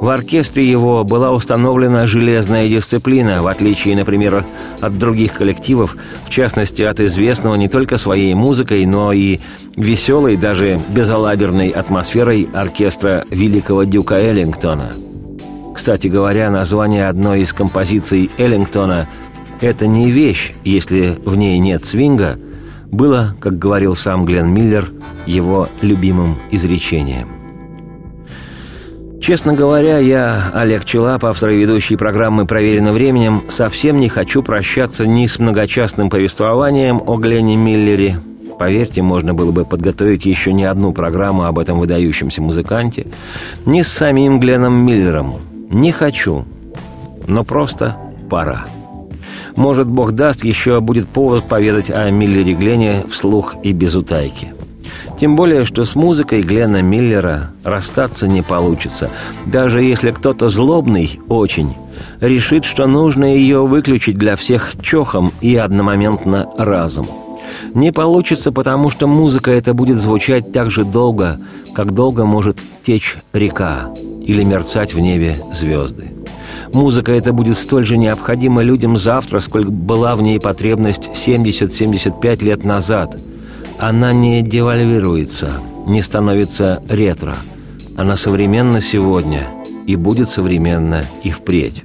В 0.00 0.08
оркестре 0.08 0.68
его 0.68 1.04
была 1.04 1.30
установлена 1.30 2.08
железная 2.08 2.68
дисциплина, 2.68 3.44
в 3.44 3.46
отличие, 3.46 3.94
например, 3.94 4.44
от 4.80 4.98
других 4.98 5.34
коллективов, 5.34 5.96
в 6.24 6.30
частности, 6.30 6.82
от 6.82 6.98
известного 6.98 7.54
не 7.54 7.68
только 7.68 7.96
своей 7.96 8.34
музыкой, 8.34 8.86
но 8.86 9.12
и 9.12 9.38
веселой, 9.76 10.36
даже 10.36 10.80
безалаберной 10.88 11.68
атмосферой 11.68 12.48
оркестра 12.52 13.24
великого 13.30 13.84
дюка 13.84 14.16
Эллингтона. 14.16 14.94
Кстати 15.76 16.08
говоря, 16.08 16.50
название 16.50 17.06
одной 17.06 17.42
из 17.42 17.52
композиций 17.52 18.30
Эллингтона– 18.36 19.06
это 19.60 19.86
не 19.86 20.10
вещь, 20.10 20.52
если 20.64 21.18
в 21.24 21.36
ней 21.36 21.58
нет 21.58 21.84
свинга, 21.84 22.38
было, 22.90 23.34
как 23.40 23.58
говорил 23.58 23.96
сам 23.96 24.24
Глен 24.24 24.52
Миллер, 24.52 24.90
его 25.26 25.68
любимым 25.82 26.38
изречением. 26.50 27.28
Честно 29.20 29.54
говоря, 29.54 29.98
я, 29.98 30.50
Олег 30.54 30.84
Челап, 30.84 31.24
автор 31.24 31.50
и 31.50 31.56
ведущий 31.56 31.96
программы 31.96 32.46
«Проверено 32.46 32.92
временем», 32.92 33.42
совсем 33.48 33.98
не 33.98 34.08
хочу 34.08 34.42
прощаться 34.42 35.06
ни 35.06 35.26
с 35.26 35.38
многочастным 35.38 36.10
повествованием 36.10 37.02
о 37.04 37.16
Глене 37.16 37.56
Миллере. 37.56 38.20
Поверьте, 38.58 39.02
можно 39.02 39.34
было 39.34 39.50
бы 39.50 39.64
подготовить 39.64 40.26
еще 40.26 40.52
не 40.52 40.64
одну 40.64 40.92
программу 40.92 41.44
об 41.44 41.58
этом 41.58 41.78
выдающемся 41.78 42.40
музыканте, 42.40 43.06
ни 43.64 43.82
с 43.82 43.88
самим 43.88 44.38
Гленом 44.38 44.86
Миллером. 44.86 45.40
Не 45.70 45.92
хочу, 45.92 46.44
но 47.26 47.42
просто 47.42 47.96
пора. 48.30 48.66
Может, 49.56 49.88
Бог 49.88 50.12
даст, 50.12 50.44
еще 50.44 50.80
будет 50.80 51.08
повод 51.08 51.48
поведать 51.48 51.90
о 51.90 52.10
Миллере 52.10 52.54
Глене 52.54 53.04
вслух 53.08 53.56
и 53.62 53.72
без 53.72 53.94
утайки. 53.94 54.52
Тем 55.18 55.34
более, 55.34 55.64
что 55.64 55.84
с 55.84 55.94
музыкой 55.94 56.42
Глена 56.42 56.82
Миллера 56.82 57.50
расстаться 57.64 58.28
не 58.28 58.42
получится, 58.42 59.10
даже 59.46 59.82
если 59.82 60.10
кто-то 60.10 60.48
злобный 60.48 61.18
очень 61.28 61.74
решит, 62.20 62.66
что 62.66 62.86
нужно 62.86 63.24
ее 63.24 63.66
выключить 63.66 64.18
для 64.18 64.36
всех 64.36 64.72
чохом 64.82 65.32
и 65.40 65.56
одномоментно 65.56 66.48
разом. 66.58 67.08
Не 67.74 67.92
получится, 67.92 68.52
потому 68.52 68.90
что 68.90 69.06
музыка 69.06 69.50
эта 69.50 69.72
будет 69.72 69.98
звучать 69.98 70.52
так 70.52 70.70
же 70.70 70.84
долго, 70.84 71.38
как 71.74 71.94
долго 71.94 72.24
может 72.24 72.58
течь 72.82 73.16
река 73.32 73.88
или 74.22 74.42
мерцать 74.42 74.92
в 74.92 75.00
небе 75.00 75.36
звезды. 75.52 76.15
Музыка 76.76 77.12
эта 77.12 77.32
будет 77.32 77.58
столь 77.58 77.84
же 77.84 77.96
необходима 77.96 78.62
людям 78.62 78.96
завтра, 78.96 79.40
сколько 79.40 79.70
была 79.70 80.14
в 80.14 80.22
ней 80.22 80.38
потребность 80.38 81.10
70-75 81.14 82.44
лет 82.44 82.64
назад– 82.64 83.16
она 83.78 84.12
не 84.14 84.42
девальвируется, 84.42 85.60
не 85.86 86.00
становится 86.02 86.82
ретро. 86.88 87.36
Она 87.94 88.16
современна 88.16 88.80
сегодня 88.80 89.48
и 89.86 89.96
будет 89.96 90.30
современна 90.30 91.04
и 91.22 91.30
впредь. 91.30 91.84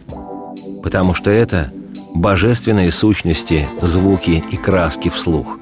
Потому 0.83 1.13
что 1.13 1.29
это 1.29 1.71
божественные 2.13 2.91
сущности, 2.91 3.67
звуки 3.81 4.43
и 4.51 4.55
краски 4.55 5.09
вслух. 5.09 5.59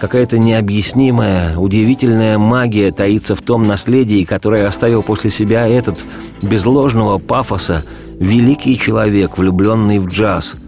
Какая-то 0.00 0.38
необъяснимая, 0.38 1.56
удивительная 1.56 2.38
магия 2.38 2.90
таится 2.90 3.34
в 3.34 3.42
том 3.42 3.64
наследии, 3.64 4.24
которое 4.24 4.66
оставил 4.66 5.02
после 5.02 5.30
себя 5.30 5.68
этот, 5.68 6.04
без 6.42 6.64
ложного 6.66 7.18
пафоса, 7.18 7.84
великий 8.20 8.78
человек, 8.78 9.36
влюбленный 9.36 9.98
в 9.98 10.06
джаз– 10.06 10.54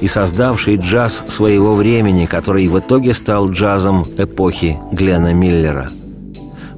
и 0.00 0.08
создавший 0.08 0.76
джаз 0.76 1.22
своего 1.26 1.74
времени, 1.74 2.26
который 2.26 2.66
в 2.66 2.78
итоге 2.78 3.14
стал 3.14 3.50
джазом 3.50 4.04
эпохи 4.18 4.78
Глена 4.92 5.32
Миллера. 5.32 5.90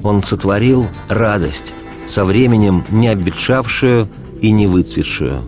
Он 0.02 0.22
сотворил 0.22 0.86
радость, 1.08 1.72
со 2.06 2.24
временем 2.24 2.84
не 2.90 3.08
обветшавшую 3.08 4.08
и 4.40 4.50
не 4.50 4.66
выцветшую. 4.66 5.42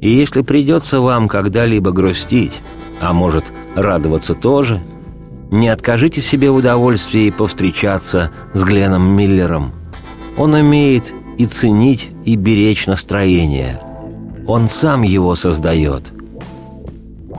И 0.00 0.10
если 0.10 0.42
придется 0.42 1.00
вам 1.00 1.28
когда-либо 1.28 1.90
грустить, 1.90 2.60
а 3.00 3.12
может 3.12 3.52
радоваться 3.74 4.34
тоже, 4.34 4.80
не 5.50 5.68
откажите 5.68 6.20
себе 6.20 6.50
в 6.50 6.56
удовольствии 6.56 7.30
повстречаться 7.30 8.30
с 8.52 8.64
Гленом 8.64 9.16
Миллером. 9.16 9.72
Он 10.36 10.54
умеет 10.54 11.12
и 11.38 11.46
ценить, 11.46 12.10
и 12.24 12.36
беречь 12.36 12.86
настроение. 12.86 13.80
Он 14.46 14.68
сам 14.68 15.02
его 15.02 15.34
создает– 15.34 16.12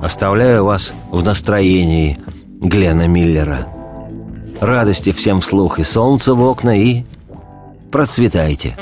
Оставляю 0.02 0.66
вас 0.66 0.94
в 1.10 1.24
настроении 1.24 2.20
Глена 2.62 3.08
Миллера. 3.08 3.68
Радости 4.60 5.12
всем 5.12 5.42
вслух 5.42 5.80
и 5.80 5.84
солнца 5.84 6.34
в 6.34 6.44
окна, 6.44 6.80
и 6.80 7.04
процветайте!» 7.92 8.76